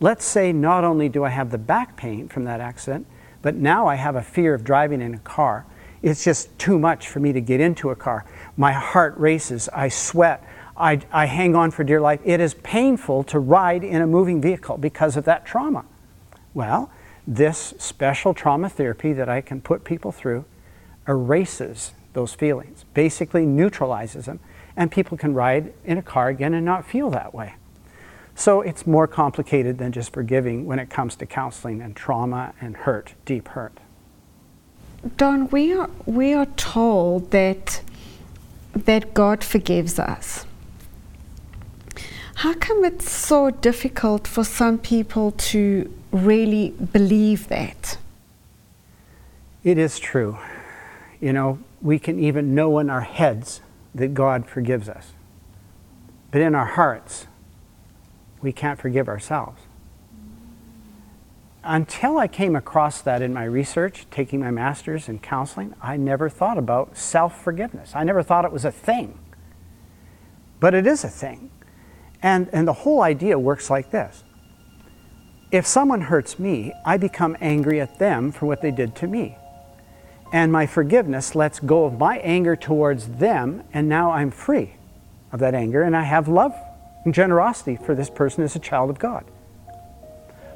Let's 0.00 0.24
say 0.24 0.52
not 0.52 0.84
only 0.84 1.08
do 1.08 1.24
I 1.24 1.30
have 1.30 1.50
the 1.50 1.58
back 1.58 1.96
pain 1.96 2.28
from 2.28 2.44
that 2.44 2.60
accident, 2.60 3.06
but 3.40 3.54
now 3.54 3.86
I 3.86 3.94
have 3.94 4.16
a 4.16 4.22
fear 4.22 4.54
of 4.54 4.64
driving 4.64 5.00
in 5.00 5.14
a 5.14 5.18
car. 5.18 5.64
It's 6.02 6.24
just 6.24 6.58
too 6.58 6.78
much 6.78 7.08
for 7.08 7.20
me 7.20 7.32
to 7.32 7.40
get 7.40 7.60
into 7.60 7.90
a 7.90 7.96
car. 7.96 8.26
My 8.56 8.72
heart 8.72 9.16
races, 9.16 9.68
I 9.72 9.88
sweat, 9.88 10.46
I, 10.76 11.00
I 11.12 11.26
hang 11.26 11.54
on 11.54 11.70
for 11.70 11.84
dear 11.84 12.00
life. 12.00 12.20
It 12.24 12.40
is 12.40 12.54
painful 12.54 13.24
to 13.24 13.38
ride 13.38 13.84
in 13.84 14.02
a 14.02 14.06
moving 14.06 14.40
vehicle 14.40 14.76
because 14.76 15.16
of 15.16 15.24
that 15.24 15.46
trauma. 15.46 15.84
Well, 16.52 16.90
this 17.26 17.74
special 17.78 18.34
trauma 18.34 18.68
therapy 18.68 19.12
that 19.12 19.28
I 19.28 19.40
can 19.40 19.60
put 19.60 19.84
people 19.84 20.12
through 20.12 20.44
erases 21.08 21.92
those 22.12 22.34
feelings, 22.34 22.84
basically 22.94 23.44
neutralizes 23.44 24.26
them, 24.26 24.40
and 24.76 24.90
people 24.90 25.16
can 25.16 25.34
ride 25.34 25.72
in 25.84 25.98
a 25.98 26.02
car 26.02 26.28
again 26.28 26.54
and 26.54 26.64
not 26.64 26.86
feel 26.86 27.10
that 27.10 27.34
way. 27.34 27.54
So 28.34 28.62
it's 28.62 28.86
more 28.86 29.06
complicated 29.06 29.78
than 29.78 29.92
just 29.92 30.12
forgiving 30.12 30.66
when 30.66 30.78
it 30.78 30.90
comes 30.90 31.14
to 31.16 31.26
counseling 31.26 31.80
and 31.80 31.94
trauma 31.94 32.54
and 32.60 32.76
hurt, 32.76 33.14
deep 33.24 33.48
hurt. 33.48 33.78
Don, 35.16 35.48
we 35.50 35.72
are, 35.72 35.90
we 36.06 36.32
are 36.32 36.46
told 36.46 37.30
that, 37.30 37.82
that 38.74 39.14
God 39.14 39.44
forgives 39.44 39.98
us. 39.98 40.46
How 42.36 42.54
come 42.54 42.84
it's 42.84 43.10
so 43.10 43.50
difficult 43.50 44.26
for 44.26 44.42
some 44.44 44.78
people 44.78 45.32
to 45.32 45.92
really 46.14 46.70
believe 46.70 47.48
that? 47.48 47.98
It 49.62 49.78
is 49.78 49.98
true. 49.98 50.38
You 51.20 51.32
know, 51.32 51.58
we 51.82 51.98
can 51.98 52.20
even 52.20 52.54
know 52.54 52.78
in 52.78 52.90
our 52.90 53.00
heads 53.00 53.60
that 53.94 54.14
God 54.14 54.46
forgives 54.46 54.88
us. 54.88 55.12
But 56.30 56.40
in 56.40 56.54
our 56.54 56.66
hearts, 56.66 57.26
we 58.42 58.52
can't 58.52 58.80
forgive 58.80 59.08
ourselves. 59.08 59.60
Until 61.62 62.18
I 62.18 62.28
came 62.28 62.54
across 62.54 63.00
that 63.00 63.22
in 63.22 63.32
my 63.32 63.44
research, 63.44 64.06
taking 64.10 64.40
my 64.40 64.50
master's 64.50 65.08
in 65.08 65.18
counseling, 65.18 65.74
I 65.80 65.96
never 65.96 66.28
thought 66.28 66.58
about 66.58 66.96
self 66.96 67.42
forgiveness. 67.42 67.92
I 67.94 68.04
never 68.04 68.22
thought 68.22 68.44
it 68.44 68.52
was 68.52 68.66
a 68.66 68.70
thing. 68.70 69.18
But 70.60 70.74
it 70.74 70.86
is 70.86 71.04
a 71.04 71.08
thing. 71.08 71.50
And, 72.22 72.50
and 72.52 72.68
the 72.68 72.72
whole 72.72 73.02
idea 73.02 73.38
works 73.38 73.70
like 73.70 73.90
this 73.90 74.24
if 75.50 75.66
someone 75.66 76.02
hurts 76.02 76.38
me, 76.38 76.72
I 76.84 76.96
become 76.96 77.36
angry 77.40 77.80
at 77.80 77.98
them 77.98 78.32
for 78.32 78.46
what 78.46 78.60
they 78.60 78.70
did 78.70 78.94
to 78.96 79.06
me. 79.06 79.36
And 80.32 80.50
my 80.50 80.66
forgiveness 80.66 81.34
lets 81.34 81.60
go 81.60 81.84
of 81.84 81.98
my 81.98 82.18
anger 82.18 82.56
towards 82.56 83.06
them, 83.06 83.62
and 83.72 83.88
now 83.88 84.10
I'm 84.10 84.30
free 84.30 84.74
of 85.32 85.40
that 85.40 85.54
anger, 85.54 85.82
and 85.82 85.96
I 85.96 86.02
have 86.02 86.26
love 86.28 86.54
and 87.04 87.14
generosity 87.14 87.76
for 87.76 87.94
this 87.94 88.10
person 88.10 88.42
as 88.42 88.56
a 88.56 88.58
child 88.58 88.90
of 88.90 88.98
God. 88.98 89.24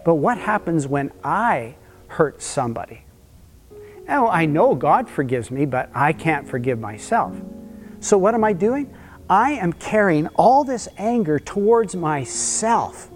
But 0.05 0.17
what 0.17 0.39
happens 0.39 0.87
when 0.87 1.13
I 1.23 1.77
hurt 2.09 2.43
somebody? 2.43 3.03
Oh, 4.09 4.29
I 4.29 4.47
know 4.47 4.75
God 4.75 5.09
forgives 5.09 5.51
me, 5.51 5.67
but 5.67 5.91
I 5.95 6.13
can't 6.13 6.49
forgive 6.49 6.79
myself. 6.79 7.37
So 8.01 8.17
what 8.17 8.35
am 8.35 8.43
I 8.43 8.55
doing? 8.55 8.95
I 9.29 9.53
am 9.53 9.75
carrying 9.75 10.29
all 10.29 10.65
this 10.65 10.89
anger 10.97 11.39
towards 11.39 11.95
myself 11.95 13.11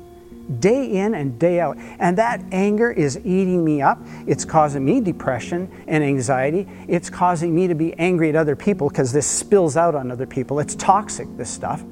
day 0.61 0.85
in 0.91 1.15
and 1.15 1.39
day 1.39 1.61
out. 1.61 1.77
And 1.99 2.19
that 2.19 2.43
anger 2.53 2.91
is 2.91 3.19
eating 3.19 3.65
me 3.65 3.83
up. 3.83 3.99
It's 4.27 4.45
causing 4.45 4.85
me 4.85 5.01
depression 5.01 5.71
and 5.87 6.03
anxiety. 6.03 6.69
It's 6.89 7.11
causing 7.11 7.55
me 7.55 7.67
to 7.69 7.75
be 7.75 7.95
angry 7.95 8.29
at 8.29 8.37
other 8.37 8.57
people 8.57 8.89
because 8.89 9.13
this 9.13 9.27
spills 9.27 9.77
out 9.77 9.95
on 9.95 10.11
other 10.11 10.27
people. 10.27 10.61
It's 10.61 10.75
toxic, 10.75 11.29
this 11.37 11.51
stuff. 11.51 11.85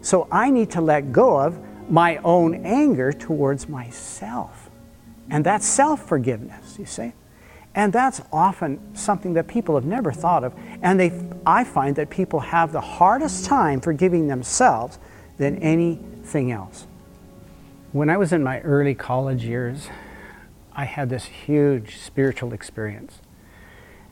So 0.00 0.28
I 0.30 0.50
need 0.50 0.70
to 0.72 0.80
let 0.80 1.12
go 1.12 1.38
of 1.38 1.58
my 1.90 2.18
own 2.18 2.64
anger 2.66 3.12
towards 3.12 3.68
myself. 3.68 4.70
And 5.30 5.44
that's 5.44 5.66
self 5.66 6.06
forgiveness, 6.06 6.78
you 6.78 6.86
see? 6.86 7.12
And 7.74 7.92
that's 7.92 8.20
often 8.32 8.94
something 8.94 9.32
that 9.34 9.48
people 9.48 9.74
have 9.74 9.84
never 9.84 10.12
thought 10.12 10.44
of. 10.44 10.54
And 10.82 11.00
they, 11.00 11.12
I 11.44 11.64
find 11.64 11.96
that 11.96 12.08
people 12.08 12.40
have 12.40 12.72
the 12.72 12.80
hardest 12.80 13.46
time 13.46 13.80
forgiving 13.80 14.28
themselves 14.28 14.98
than 15.38 15.58
anything 15.58 16.52
else. 16.52 16.86
When 17.94 18.10
I 18.10 18.16
was 18.16 18.32
in 18.32 18.42
my 18.42 18.58
early 18.62 18.96
college 18.96 19.44
years, 19.44 19.86
I 20.72 20.84
had 20.84 21.10
this 21.10 21.26
huge 21.26 21.98
spiritual 21.98 22.52
experience. 22.52 23.20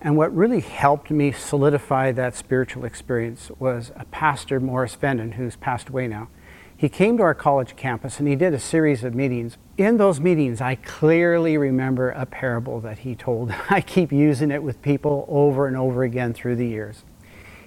And 0.00 0.16
what 0.16 0.32
really 0.32 0.60
helped 0.60 1.10
me 1.10 1.32
solidify 1.32 2.12
that 2.12 2.36
spiritual 2.36 2.84
experience 2.84 3.50
was 3.58 3.90
a 3.96 4.04
pastor, 4.04 4.60
Morris 4.60 4.94
Venden, 4.94 5.34
who's 5.34 5.56
passed 5.56 5.88
away 5.88 6.06
now. 6.06 6.28
He 6.76 6.88
came 6.88 7.16
to 7.16 7.24
our 7.24 7.34
college 7.34 7.74
campus 7.74 8.20
and 8.20 8.28
he 8.28 8.36
did 8.36 8.54
a 8.54 8.60
series 8.60 9.02
of 9.02 9.16
meetings. 9.16 9.58
In 9.76 9.96
those 9.96 10.20
meetings, 10.20 10.60
I 10.60 10.76
clearly 10.76 11.58
remember 11.58 12.10
a 12.10 12.24
parable 12.24 12.78
that 12.82 12.98
he 12.98 13.16
told. 13.16 13.52
I 13.68 13.80
keep 13.80 14.12
using 14.12 14.52
it 14.52 14.62
with 14.62 14.80
people 14.80 15.26
over 15.28 15.66
and 15.66 15.76
over 15.76 16.04
again 16.04 16.34
through 16.34 16.54
the 16.54 16.68
years. 16.68 17.02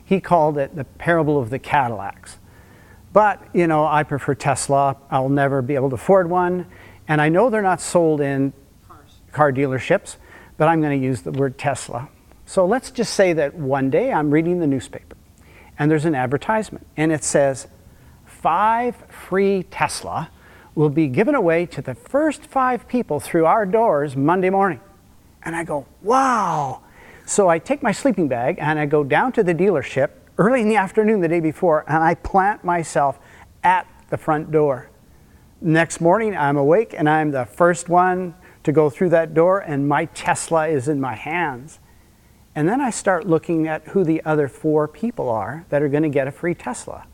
He 0.01 0.21
called 0.21 0.57
it 0.57 0.77
the 0.77 0.85
parable 0.85 1.37
of 1.37 1.49
the 1.49 1.59
Cadillacs. 1.59 2.37
But, 3.15 3.41
you 3.53 3.65
know, 3.65 3.87
I 3.87 4.03
prefer 4.03 4.35
Tesla. 4.35 4.97
I'll 5.09 5.29
never 5.29 5.61
be 5.61 5.75
able 5.75 5.87
to 5.87 5.95
afford 5.95 6.29
one. 6.29 6.65
And 7.07 7.21
I 7.21 7.29
know 7.29 7.49
they're 7.49 7.61
not 7.61 7.79
sold 7.79 8.19
in 8.19 8.51
car 9.31 9.53
dealerships, 9.53 10.17
but 10.57 10.67
I'm 10.67 10.81
going 10.81 10.99
to 10.99 11.07
use 11.07 11.21
the 11.21 11.31
word 11.31 11.57
Tesla. 11.57 12.09
So 12.45 12.65
let's 12.65 12.91
just 12.91 13.13
say 13.13 13.31
that 13.31 13.55
one 13.55 13.89
day 13.89 14.11
I'm 14.11 14.31
reading 14.31 14.59
the 14.59 14.67
newspaper 14.67 15.15
and 15.79 15.89
there's 15.89 16.03
an 16.03 16.13
advertisement 16.13 16.85
and 16.97 17.13
it 17.13 17.23
says, 17.23 17.67
five 18.25 18.97
free 19.07 19.63
Tesla 19.63 20.29
will 20.75 20.89
be 20.89 21.07
given 21.07 21.35
away 21.35 21.65
to 21.67 21.81
the 21.81 21.95
first 21.95 22.45
five 22.45 22.85
people 22.85 23.21
through 23.21 23.45
our 23.45 23.65
doors 23.65 24.17
Monday 24.17 24.49
morning. 24.49 24.81
And 25.41 25.55
I 25.55 25.63
go, 25.63 25.85
wow. 26.01 26.81
So 27.25 27.47
I 27.47 27.59
take 27.59 27.81
my 27.81 27.93
sleeping 27.93 28.27
bag 28.27 28.57
and 28.59 28.77
I 28.77 28.85
go 28.85 29.05
down 29.05 29.31
to 29.31 29.43
the 29.43 29.55
dealership 29.55 30.09
early 30.37 30.61
in 30.61 30.69
the 30.69 30.75
afternoon 30.75 31.21
the 31.21 31.27
day 31.27 31.39
before 31.39 31.83
and 31.87 32.03
I 32.03 32.15
plant 32.15 32.63
myself 32.63 33.19
at 33.63 33.87
the 34.09 34.17
front 34.17 34.51
door. 34.51 34.89
Next 35.61 35.99
morning, 36.01 36.35
I'm 36.35 36.57
awake 36.57 36.93
and 36.97 37.09
I'm 37.09 37.31
the 37.31 37.45
first 37.45 37.89
one 37.89 38.35
to 38.63 38.71
go 38.71 38.89
through 38.89 39.09
that 39.09 39.33
door, 39.33 39.59
and 39.59 39.87
my 39.87 40.05
Tesla 40.05 40.67
is 40.67 40.87
in 40.87 40.99
my 40.99 41.13
hands. 41.13 41.79
And 42.55 42.67
then 42.67 42.81
I 42.81 42.89
start 42.89 43.27
looking 43.27 43.67
at 43.67 43.89
who 43.89 44.03
the 44.03 44.23
other 44.25 44.47
four 44.47 44.87
people 44.87 45.29
are 45.29 45.65
that 45.69 45.81
are 45.81 45.89
going 45.89 46.03
to 46.03 46.09
get 46.09 46.27
a 46.27 46.31
free 46.31 46.55
Tesla. 46.55 47.05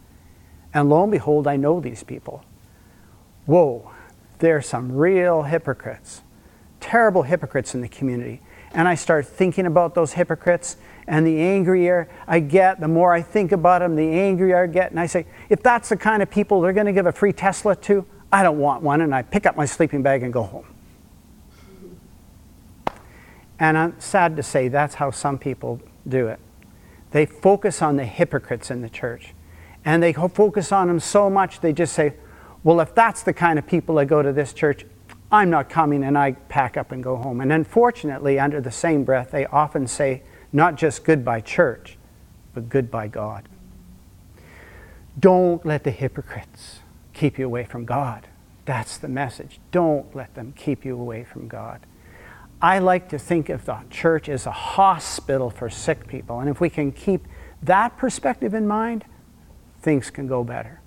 And 0.74 0.90
lo 0.90 1.04
and 1.04 1.12
behold, 1.12 1.48
I 1.48 1.58
know 1.58 1.80
these 1.80 2.04
people. 2.04 2.46
Whoa, 3.46 3.92
there's 4.40 4.66
some 4.66 4.92
real 4.92 5.44
hypocrites, 5.44 6.22
terrible 6.80 7.24
hypocrites 7.24 7.76
in 7.76 7.82
the 7.82 7.90
community. 7.90 8.42
And 8.74 8.88
I 8.88 8.96
start 8.96 9.28
thinking 9.28 9.66
about 9.66 9.94
those 9.94 10.14
hypocrites, 10.14 10.78
and 11.08 11.26
the 11.26 11.40
angrier 11.40 12.10
I 12.28 12.40
get, 12.40 12.80
the 12.80 12.88
more 12.88 13.14
I 13.14 13.22
think 13.22 13.52
about 13.52 13.80
them, 13.80 13.96
the 13.96 14.10
angrier 14.10 14.64
I 14.64 14.68
get. 14.68 14.92
And 14.92 15.00
I 15.00 15.08
say, 15.08 15.26
if 15.50 15.62
that's 15.62 15.90
the 15.90 15.98
kind 15.98 16.22
of 16.22 16.30
people 16.30 16.62
they're 16.62 16.74
going 16.74 16.86
to 16.86 16.94
give 16.94 17.06
a 17.06 17.12
free 17.12 17.34
Tesla 17.34 17.76
to, 17.78 18.06
I 18.32 18.44
don't 18.44 18.60
want 18.60 18.84
one. 18.84 19.02
And 19.02 19.14
I 19.14 19.22
pick 19.22 19.46
up 19.46 19.58
my 19.58 19.66
sleeping 19.66 20.04
bag 20.04 20.24
and 20.24 20.32
go 20.32 20.44
home. 20.44 20.66
And 23.60 23.78
I'm 23.78 24.00
sad 24.00 24.36
to 24.38 24.44
say 24.44 24.68
that's 24.68 24.96
how 24.96 25.12
some 25.12 25.38
people 25.38 25.82
do 26.08 26.28
it. 26.28 26.40
They 27.12 27.26
focus 27.26 27.82
on 27.82 27.98
the 27.98 28.06
hypocrites 28.06 28.72
in 28.72 28.82
the 28.82 28.90
church. 28.90 29.34
And 29.84 30.02
they 30.02 30.14
focus 30.14 30.72
on 30.72 30.88
them 30.88 31.00
so 31.00 31.30
much, 31.30 31.60
they 31.60 31.74
just 31.74 31.94
say, 31.94 32.14
well, 32.64 32.80
if 32.80 32.94
that's 32.94 33.24
the 33.24 33.34
kind 33.34 33.58
of 33.58 33.66
people 33.66 33.96
that 33.96 34.06
go 34.06 34.22
to 34.22 34.32
this 34.32 34.54
church, 34.54 34.86
I'm 35.32 35.50
not 35.50 35.70
coming, 35.70 36.04
and 36.04 36.18
I 36.18 36.34
pack 36.34 36.78
up 36.78 36.92
and 36.92 37.04
go 37.04 37.16
home. 37.16 37.42
And 37.42 37.52
unfortunately, 37.52 38.38
under 38.38 38.62
the 38.62 38.72
same 38.72 39.04
breath, 39.04 39.32
they 39.32 39.46
often 39.48 39.88
say, 39.88 40.24
not 40.54 40.76
just 40.76 41.04
good 41.04 41.24
by 41.24 41.42
church, 41.42 41.98
but 42.54 42.70
good 42.70 42.92
by 42.92 43.08
God. 43.08 43.48
Don't 45.20 45.66
let 45.66 45.84
the 45.84 45.92
hypocrites 45.92 46.80
keep 47.14 47.38
you 47.38 47.46
away 47.46 47.66
from 47.66 47.86
God. 47.86 48.28
That's 48.66 48.98
the 48.98 49.08
message. 49.08 49.60
Don't 49.72 50.16
let 50.16 50.36
them 50.36 50.54
keep 50.56 50.86
you 50.86 51.00
away 51.00 51.24
from 51.24 51.48
God. 51.48 51.82
I 52.62 52.80
like 52.80 53.10
to 53.10 53.18
think 53.18 53.50
of 53.50 53.66
the 53.66 53.78
church 53.90 54.30
as 54.30 54.46
a 54.46 54.52
hospital 54.52 55.50
for 55.50 55.70
sick 55.70 56.08
people. 56.08 56.40
And 56.40 56.50
if 56.50 56.62
we 56.62 56.70
can 56.70 56.92
keep 56.92 57.28
that 57.64 57.98
perspective 57.98 58.54
in 58.54 58.68
mind, 58.68 59.04
things 59.82 60.10
can 60.12 60.28
go 60.28 60.44
better. 60.44 60.80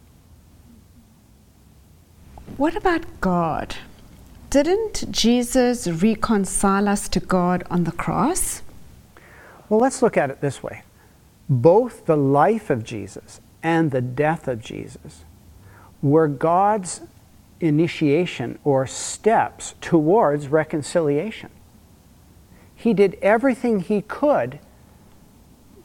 What 2.57 2.77
about 2.77 3.05
God? 3.20 3.74
Didn't 4.50 5.11
Jesus 5.11 5.88
reconcile 5.88 6.88
us 6.88 7.09
to 7.09 7.18
God 7.18 7.64
on 7.70 7.85
the 7.85 7.92
cross? 7.92 8.62
Well, 9.68 9.81
let's 9.81 10.03
look 10.03 10.16
at 10.16 10.31
it 10.31 10.40
this 10.40 10.62
way 10.62 10.83
both 11.48 12.07
the 12.07 12.16
life 12.16 12.70
of 12.70 12.85
Jesus 12.85 13.40
and 13.62 13.90
the 13.90 14.00
death 14.00 14.48
of 14.48 14.61
Jesus 14.61 15.24
were 16.03 16.29
God's 16.29 17.00
initiation 17.61 18.59
or 18.64 18.87
steps 18.87 19.74
towards 19.81 20.48
reconciliation. 20.48 21.50
He 22.74 22.92
did 22.92 23.16
everything 23.22 23.81
he 23.81 24.03
could 24.03 24.59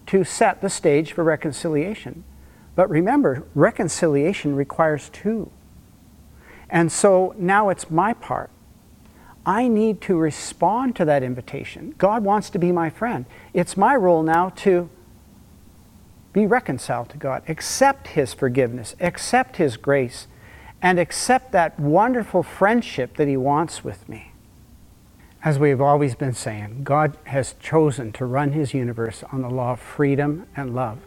to 0.07 0.23
set 0.23 0.61
the 0.61 0.69
stage 0.69 1.13
for 1.13 1.23
reconciliation. 1.23 2.23
But 2.75 2.89
remember, 2.89 3.45
reconciliation 3.53 4.55
requires 4.55 5.09
two. 5.09 5.51
And 6.69 6.91
so 6.91 7.33
now 7.37 7.69
it's 7.69 7.89
my 7.89 8.13
part. 8.13 8.49
I 9.49 9.67
need 9.67 9.99
to 10.01 10.15
respond 10.15 10.95
to 10.97 11.05
that 11.05 11.23
invitation. 11.23 11.95
God 11.97 12.23
wants 12.23 12.51
to 12.51 12.59
be 12.59 12.71
my 12.71 12.91
friend. 12.91 13.25
It's 13.51 13.75
my 13.75 13.95
role 13.95 14.21
now 14.21 14.49
to 14.57 14.91
be 16.33 16.45
reconciled 16.45 17.09
to 17.09 17.17
God, 17.17 17.41
accept 17.47 18.09
His 18.09 18.31
forgiveness, 18.31 18.95
accept 18.99 19.57
His 19.57 19.75
grace, 19.75 20.27
and 20.83 20.99
accept 20.99 21.51
that 21.53 21.79
wonderful 21.79 22.43
friendship 22.43 23.17
that 23.17 23.27
He 23.27 23.38
wants 23.38 23.83
with 23.83 24.07
me. 24.07 24.33
As 25.43 25.57
we've 25.57 25.81
always 25.81 26.13
been 26.13 26.33
saying, 26.33 26.83
God 26.83 27.17
has 27.23 27.55
chosen 27.59 28.12
to 28.13 28.25
run 28.25 28.51
His 28.51 28.75
universe 28.75 29.23
on 29.31 29.41
the 29.41 29.49
law 29.49 29.71
of 29.71 29.79
freedom 29.79 30.45
and 30.55 30.75
love. 30.75 30.99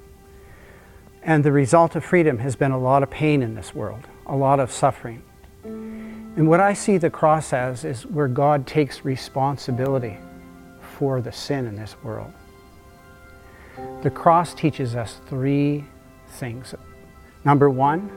And 1.22 1.44
the 1.44 1.52
result 1.52 1.94
of 1.94 2.04
freedom 2.04 2.38
has 2.38 2.56
been 2.56 2.72
a 2.72 2.78
lot 2.80 3.04
of 3.04 3.10
pain 3.10 3.40
in 3.40 3.54
this 3.54 3.72
world, 3.72 4.08
a 4.26 4.34
lot 4.34 4.58
of 4.58 4.72
suffering. 4.72 5.22
And 6.36 6.48
what 6.48 6.60
I 6.60 6.72
see 6.72 6.96
the 6.96 7.10
cross 7.10 7.52
as 7.52 7.84
is 7.84 8.06
where 8.06 8.28
God 8.28 8.66
takes 8.66 9.04
responsibility 9.04 10.16
for 10.98 11.20
the 11.20 11.32
sin 11.32 11.66
in 11.66 11.76
this 11.76 11.94
world. 12.02 12.32
The 14.02 14.10
cross 14.10 14.54
teaches 14.54 14.96
us 14.96 15.20
three 15.26 15.84
things. 16.28 16.74
Number 17.44 17.68
one, 17.68 18.10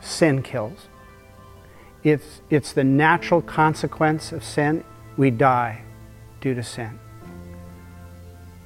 sin 0.00 0.42
kills. 0.42 0.88
It's, 2.04 2.42
it's 2.50 2.72
the 2.72 2.84
natural 2.84 3.40
consequence 3.40 4.32
of 4.32 4.44
sin. 4.44 4.84
We 5.16 5.30
die 5.30 5.82
due 6.40 6.54
to 6.54 6.62
sin. 6.62 6.98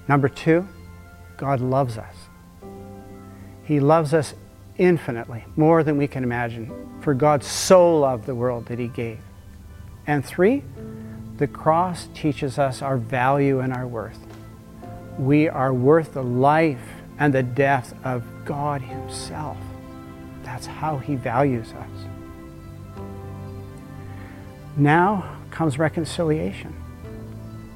Number 0.09 0.29
two, 0.29 0.66
God 1.37 1.61
loves 1.61 1.96
us. 1.96 2.14
He 3.64 3.79
loves 3.79 4.12
us 4.12 4.35
infinitely, 4.80 5.44
more 5.56 5.84
than 5.84 5.98
we 5.98 6.08
can 6.08 6.24
imagine. 6.24 6.72
For 7.02 7.14
God 7.14 7.44
so 7.44 8.00
loved 8.00 8.24
the 8.24 8.34
world 8.34 8.66
that 8.66 8.78
He 8.78 8.88
gave. 8.88 9.18
And 10.06 10.24
three, 10.24 10.64
the 11.36 11.46
cross 11.46 12.08
teaches 12.14 12.58
us 12.58 12.82
our 12.82 12.96
value 12.96 13.60
and 13.60 13.72
our 13.72 13.86
worth. 13.86 14.18
We 15.18 15.48
are 15.48 15.72
worth 15.72 16.14
the 16.14 16.22
life 16.22 16.82
and 17.18 17.32
the 17.32 17.42
death 17.42 17.94
of 18.04 18.24
God 18.46 18.80
Himself. 18.80 19.58
That's 20.42 20.66
how 20.66 20.96
He 20.96 21.14
values 21.14 21.72
us. 21.74 23.04
Now 24.76 25.36
comes 25.50 25.78
reconciliation. 25.78 26.74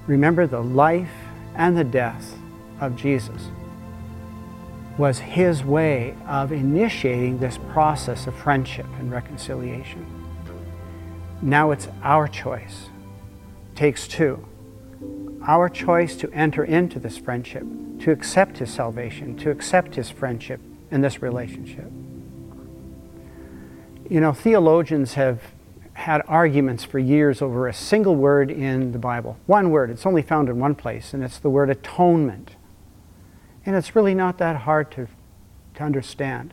Remember 0.07 0.47
the 0.47 0.63
life 0.63 1.13
and 1.55 1.77
the 1.77 1.85
death 1.85 2.35
of 2.81 2.97
Jesus 2.97 3.51
was 4.97 5.19
his 5.19 5.65
way 5.65 6.17
of 6.27 6.53
initiating 6.53 7.39
this 7.39 7.59
process 7.73 8.27
of 8.27 8.35
friendship 8.35 8.87
and 8.99 9.11
reconciliation. 9.11 10.07
Now 11.43 11.73
it's 11.73 11.89
our 12.03 12.29
choice. 12.29 12.91
Takes 13.75 14.07
two. 14.07 14.47
Our 15.47 15.69
choice 15.69 16.17
to 16.17 16.31
enter 16.31 16.65
into 16.65 16.99
this 16.99 17.19
friendship, 17.19 17.65
to 18.01 18.13
accept 18.13 18.59
his 18.59 18.73
salvation, 18.73 19.37
to 19.39 19.51
accept 19.51 19.97
his 19.97 20.11
friendship 20.11 20.61
in 20.91 21.01
this 21.01 21.21
relationship. 21.21 21.91
You 24.09 24.21
know, 24.21 24.33
theologians 24.33 25.15
have 25.15 25.43
had 25.95 26.23
arguments 26.27 26.85
for 26.85 26.99
years 26.99 27.43
over 27.43 27.69
a 27.69 27.75
single 27.75 28.17
word 28.17 28.51
in 28.51 28.93
the 28.93 28.99
Bible. 28.99 29.37
One 29.47 29.71
word, 29.71 29.91
it's 29.91 30.07
only 30.07 30.23
found 30.23 30.49
in 30.49 30.59
one 30.59 30.75
place, 30.75 31.15
and 31.15 31.23
it's 31.23 31.39
the 31.39 31.51
word 31.51 31.71
atonement. 31.71 32.57
And 33.67 33.77
it's 33.77 33.97
really 33.97 34.15
not 34.15 34.39
that 34.39 34.57
hard 34.57 34.91
to, 34.93 35.09
to 35.75 35.83
understand. 35.83 36.53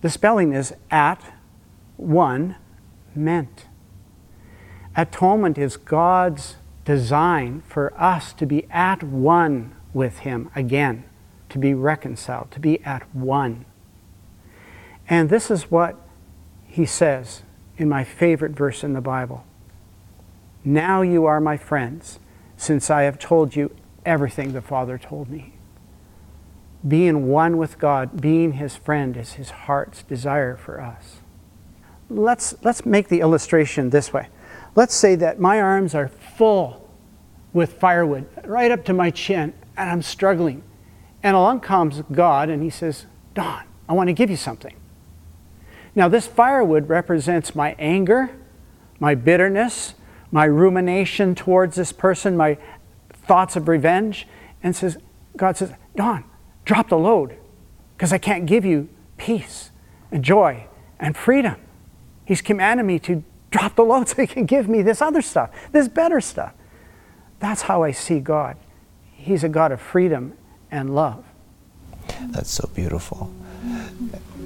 The 0.00 0.10
spelling 0.10 0.52
is 0.52 0.74
at 0.90 1.34
one 1.96 2.56
meant. 3.14 3.66
Atonement 4.96 5.58
is 5.58 5.76
God's 5.76 6.56
design 6.84 7.62
for 7.66 7.92
us 8.00 8.32
to 8.34 8.46
be 8.46 8.66
at 8.70 9.02
one 9.02 9.74
with 9.92 10.20
Him 10.20 10.50
again, 10.54 11.04
to 11.50 11.58
be 11.58 11.74
reconciled, 11.74 12.50
to 12.52 12.60
be 12.60 12.82
at 12.84 13.14
one. 13.14 13.64
And 15.08 15.28
this 15.28 15.50
is 15.50 15.70
what 15.70 15.96
He 16.66 16.86
says 16.86 17.42
in 17.76 17.88
my 17.88 18.04
favorite 18.04 18.52
verse 18.52 18.82
in 18.82 18.94
the 18.94 19.00
Bible 19.00 19.44
Now 20.64 21.02
you 21.02 21.26
are 21.26 21.40
my 21.40 21.56
friends, 21.56 22.20
since 22.56 22.90
I 22.90 23.02
have 23.02 23.18
told 23.18 23.54
you 23.54 23.74
everything 24.06 24.52
the 24.52 24.62
Father 24.62 24.96
told 24.96 25.28
me 25.28 25.55
being 26.86 27.28
one 27.28 27.56
with 27.56 27.78
God, 27.78 28.20
being 28.20 28.52
His 28.52 28.76
friend, 28.76 29.16
is 29.16 29.34
His 29.34 29.50
heart's 29.50 30.02
desire 30.02 30.56
for 30.56 30.80
us. 30.80 31.18
Let's, 32.08 32.54
let's 32.62 32.86
make 32.86 33.08
the 33.08 33.20
illustration 33.20 33.90
this 33.90 34.12
way. 34.12 34.28
Let's 34.74 34.94
say 34.94 35.14
that 35.16 35.40
my 35.40 35.60
arms 35.60 35.94
are 35.94 36.08
full 36.08 36.88
with 37.52 37.72
firewood, 37.74 38.26
right 38.44 38.70
up 38.70 38.84
to 38.84 38.92
my 38.92 39.10
chin, 39.10 39.54
and 39.76 39.90
I'm 39.90 40.02
struggling. 40.02 40.62
And 41.22 41.34
along 41.34 41.60
comes 41.60 42.02
God, 42.12 42.48
and 42.48 42.62
He 42.62 42.70
says, 42.70 43.06
Don, 43.34 43.64
I 43.88 43.92
want 43.94 44.08
to 44.08 44.12
give 44.12 44.30
you 44.30 44.36
something. 44.36 44.76
Now, 45.94 46.08
this 46.08 46.26
firewood 46.26 46.88
represents 46.88 47.54
my 47.54 47.74
anger, 47.78 48.30
my 49.00 49.14
bitterness, 49.14 49.94
my 50.30 50.44
rumination 50.44 51.34
towards 51.34 51.76
this 51.76 51.92
person, 51.92 52.36
my 52.36 52.58
thoughts 53.10 53.56
of 53.56 53.66
revenge, 53.66 54.28
and 54.62 54.76
says, 54.76 54.98
God 55.36 55.56
says, 55.56 55.72
Don, 55.96 56.24
drop 56.66 56.90
the 56.90 56.98
load 56.98 57.38
because 57.96 58.12
I 58.12 58.18
can't 58.18 58.44
give 58.44 58.66
you 58.66 58.90
peace 59.16 59.70
and 60.10 60.22
joy 60.22 60.66
and 61.00 61.16
freedom. 61.16 61.56
He's 62.26 62.42
commanded 62.42 62.84
me 62.84 62.98
to 63.00 63.24
drop 63.50 63.76
the 63.76 63.84
load 63.84 64.08
so 64.10 64.16
He 64.20 64.26
can 64.26 64.44
give 64.44 64.68
me 64.68 64.82
this 64.82 65.00
other 65.00 65.22
stuff, 65.22 65.50
this 65.72 65.88
better 65.88 66.20
stuff. 66.20 66.52
That's 67.38 67.62
how 67.62 67.82
I 67.82 67.92
see 67.92 68.20
God. 68.20 68.58
He's 69.12 69.42
a 69.42 69.48
God 69.48 69.72
of 69.72 69.80
freedom 69.80 70.34
and 70.70 70.94
love. 70.94 71.24
That's 72.28 72.50
so 72.50 72.68
beautiful. 72.74 73.32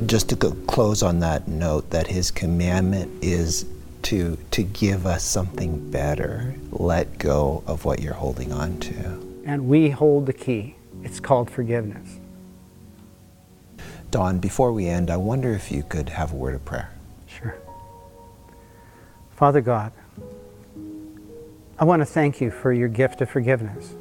Just 0.07 0.29
to 0.31 0.37
go 0.37 0.53
close 0.67 1.03
on 1.03 1.21
that 1.21 1.49
note, 1.49 1.91
that 1.91 2.07
His 2.07 2.31
commandment 2.31 3.23
is 3.23 3.67
to, 4.03 4.39
to 4.51 4.63
give 4.63 5.07
us 5.07 5.23
something 5.23 5.91
better. 5.91 6.55
Let 6.71 7.19
go 7.19 7.63
of 7.67 7.85
what 7.85 8.01
you're 8.01 8.15
holding 8.15 8.53
on 8.53 8.79
to. 8.81 9.43
And 9.45 9.69
we 9.69 9.91
hold 9.91 10.27
the 10.27 10.33
key. 10.33 10.77
It's 11.03 11.21
called 11.21 11.51
forgiveness. 11.51 12.19
Don, 14.11 14.39
before 14.39 14.73
we 14.73 14.89
end, 14.89 15.11
I 15.11 15.17
wonder 15.17 15.53
if 15.53 15.71
you 15.71 15.83
could 15.83 16.09
have 16.09 16.33
a 16.33 16.37
word 16.37 16.55
of 16.55 16.65
prayer. 16.65 16.91
Sure. 17.27 17.55
Father 19.37 19.61
God, 19.61 19.93
I 21.79 21.85
want 21.85 22.01
to 22.01 22.07
thank 22.07 22.41
you 22.41 22.51
for 22.51 22.73
your 22.73 22.89
gift 22.89 23.21
of 23.21 23.31
forgiveness. 23.31 23.95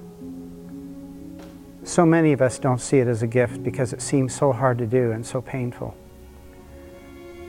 So 1.83 2.05
many 2.05 2.33
of 2.33 2.41
us 2.41 2.59
don't 2.59 2.81
see 2.81 2.97
it 2.97 3.07
as 3.07 3.23
a 3.23 3.27
gift 3.27 3.63
because 3.63 3.93
it 3.93 4.01
seems 4.01 4.35
so 4.35 4.51
hard 4.51 4.77
to 4.79 4.85
do 4.85 5.11
and 5.11 5.25
so 5.25 5.41
painful. 5.41 5.95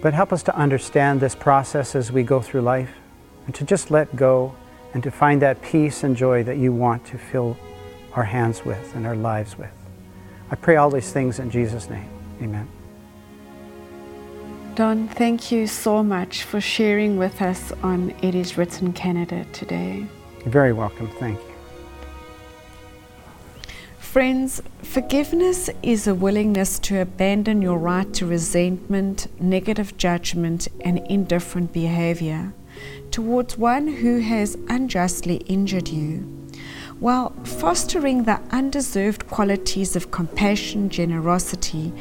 But 0.02 0.14
help 0.14 0.32
us 0.32 0.42
to 0.44 0.56
understand 0.56 1.20
this 1.20 1.34
process 1.34 1.94
as 1.94 2.12
we 2.12 2.22
go 2.22 2.40
through 2.40 2.62
life 2.62 2.92
and 3.46 3.54
to 3.54 3.64
just 3.64 3.90
let 3.90 4.14
go 4.14 4.54
and 4.94 5.02
to 5.02 5.10
find 5.10 5.42
that 5.42 5.60
peace 5.62 6.04
and 6.04 6.16
joy 6.16 6.42
that 6.44 6.58
you 6.58 6.72
want 6.72 7.04
to 7.06 7.18
fill 7.18 7.56
our 8.14 8.24
hands 8.24 8.64
with 8.64 8.94
and 8.94 9.06
our 9.06 9.16
lives 9.16 9.56
with. 9.56 9.70
I 10.50 10.56
pray 10.56 10.76
all 10.76 10.90
these 10.90 11.12
things 11.12 11.38
in 11.38 11.50
Jesus' 11.50 11.88
name. 11.88 12.08
Amen. 12.42 12.68
Don, 14.74 15.08
thank 15.08 15.52
you 15.52 15.66
so 15.66 16.02
much 16.02 16.44
for 16.44 16.60
sharing 16.60 17.18
with 17.18 17.42
us 17.42 17.72
on 17.82 18.14
It 18.22 18.34
Is 18.34 18.56
Written 18.56 18.92
Canada 18.92 19.44
today. 19.52 20.06
You're 20.40 20.48
very 20.48 20.72
welcome. 20.72 21.08
Thank 21.18 21.38
you. 21.38 21.50
Friends, 23.98 24.60
forgiveness 24.82 25.70
is 25.82 26.08
a 26.08 26.14
willingness 26.14 26.78
to 26.80 27.00
abandon 27.00 27.62
your 27.62 27.78
right 27.78 28.12
to 28.14 28.26
resentment, 28.26 29.28
negative 29.40 29.96
judgment, 29.96 30.66
and 30.80 30.98
indifferent 31.08 31.72
behavior 31.72 32.52
towards 33.10 33.58
one 33.58 33.86
who 33.86 34.20
has 34.20 34.56
unjustly 34.68 35.36
injured 35.46 35.88
you, 35.88 36.39
while 37.00 37.32
fostering 37.44 38.24
the 38.24 38.38
undeserved 38.50 39.26
qualities 39.26 39.96
of 39.96 40.10
compassion, 40.10 40.88
generosity, 40.90 41.92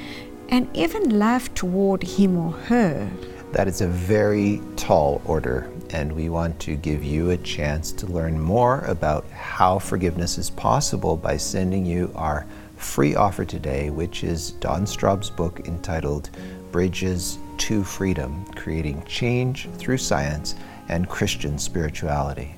and 0.50 0.68
even 0.76 1.18
love 1.18 1.54
toward 1.56 2.04
him 2.04 2.38
or 2.38 2.52
her. 2.52 3.10
That 3.54 3.68
is 3.68 3.82
a 3.82 3.88
very 3.88 4.62
tall 4.76 5.22
order, 5.26 5.72
and 5.92 6.12
we 6.12 6.30
want 6.30 6.60
to 6.62 6.76
give 6.76 7.04
you 7.04 7.32
a 7.32 7.38
chance 7.38 7.92
to 7.94 8.08
learn 8.08 8.40
more 8.40 8.82
about 8.82 9.26
how 9.30 9.80
forgiveness 9.80 10.38
is 10.38 10.50
possible 10.50 11.16
by 11.16 11.38
sending 11.38 11.86
you 11.86 12.12
our 12.16 12.46
free 12.76 13.16
offer 13.16 13.46
today, 13.46 13.90
which 13.90 14.24
is 14.24 14.52
Don 14.52 14.86
Straub's 14.86 15.30
book 15.30 15.68
entitled 15.68 16.30
Bridges 16.72 17.40
to 17.58 17.84
Freedom 17.84 18.46
Creating 18.56 19.04
Change 19.06 19.70
Through 19.78 19.98
Science 19.98 20.56
and 20.90 21.08
Christian 21.10 21.58
Spirituality. 21.58 22.54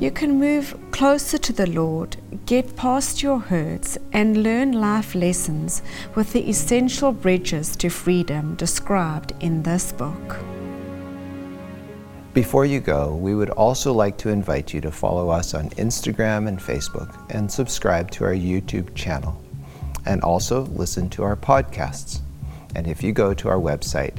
You 0.00 0.10
can 0.10 0.40
move 0.40 0.76
closer 0.90 1.38
to 1.38 1.52
the 1.52 1.68
Lord, 1.68 2.16
get 2.46 2.74
past 2.74 3.22
your 3.22 3.38
hurts, 3.38 3.96
and 4.12 4.42
learn 4.42 4.72
life 4.72 5.14
lessons 5.14 5.82
with 6.16 6.32
the 6.32 6.48
essential 6.48 7.12
bridges 7.12 7.76
to 7.76 7.88
freedom 7.88 8.56
described 8.56 9.34
in 9.38 9.62
this 9.62 9.92
book. 9.92 10.36
Before 12.32 12.64
you 12.64 12.80
go, 12.80 13.14
we 13.14 13.36
would 13.36 13.50
also 13.50 13.92
like 13.92 14.18
to 14.18 14.30
invite 14.30 14.74
you 14.74 14.80
to 14.80 14.90
follow 14.90 15.28
us 15.30 15.54
on 15.54 15.70
Instagram 15.70 16.48
and 16.48 16.58
Facebook 16.58 17.14
and 17.30 17.50
subscribe 17.50 18.10
to 18.10 18.24
our 18.24 18.34
YouTube 18.34 18.96
channel. 18.96 19.40
And 20.06 20.20
also 20.22 20.62
listen 20.62 21.08
to 21.10 21.22
our 21.22 21.36
podcasts. 21.36 22.18
And 22.74 22.88
if 22.88 23.04
you 23.04 23.12
go 23.12 23.32
to 23.34 23.48
our 23.48 23.60
website, 23.60 24.16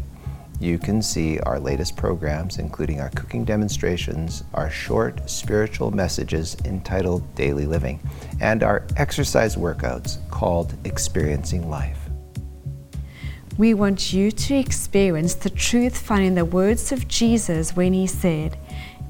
you 0.59 0.77
can 0.77 1.01
see 1.01 1.39
our 1.39 1.59
latest 1.59 1.97
programs, 1.97 2.57
including 2.57 3.01
our 3.01 3.09
cooking 3.09 3.43
demonstrations, 3.43 4.43
our 4.53 4.69
short 4.69 5.29
spiritual 5.29 5.91
messages 5.91 6.55
entitled 6.65 7.35
Daily 7.35 7.65
Living, 7.65 7.99
and 8.39 8.63
our 8.63 8.85
exercise 8.97 9.55
workouts 9.55 10.17
called 10.29 10.73
Experiencing 10.85 11.69
Life. 11.69 11.99
We 13.57 13.73
want 13.73 14.11
you 14.11 14.31
to 14.31 14.55
experience 14.55 15.33
the 15.35 15.49
truth 15.49 15.97
found 15.97 16.23
in 16.23 16.35
the 16.35 16.43
words 16.43 16.91
of 16.91 17.07
Jesus 17.07 17.75
when 17.75 17.93
he 17.93 18.07
said, 18.07 18.57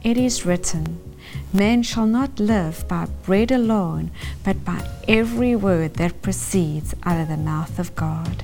It 0.04 0.18
is 0.18 0.46
written, 0.46 1.16
Man 1.52 1.84
shall 1.84 2.06
not 2.06 2.40
live 2.40 2.88
by 2.88 3.08
bread 3.24 3.52
alone, 3.52 4.12
but 4.44 4.64
by 4.64 4.88
every 5.08 5.56
word 5.56 5.96
that 5.96 6.22
proceeds 6.22 6.94
out 7.04 7.20
of 7.20 7.28
the 7.28 7.38
mouth 7.38 7.80
of 7.80 7.96
God. 7.96 8.44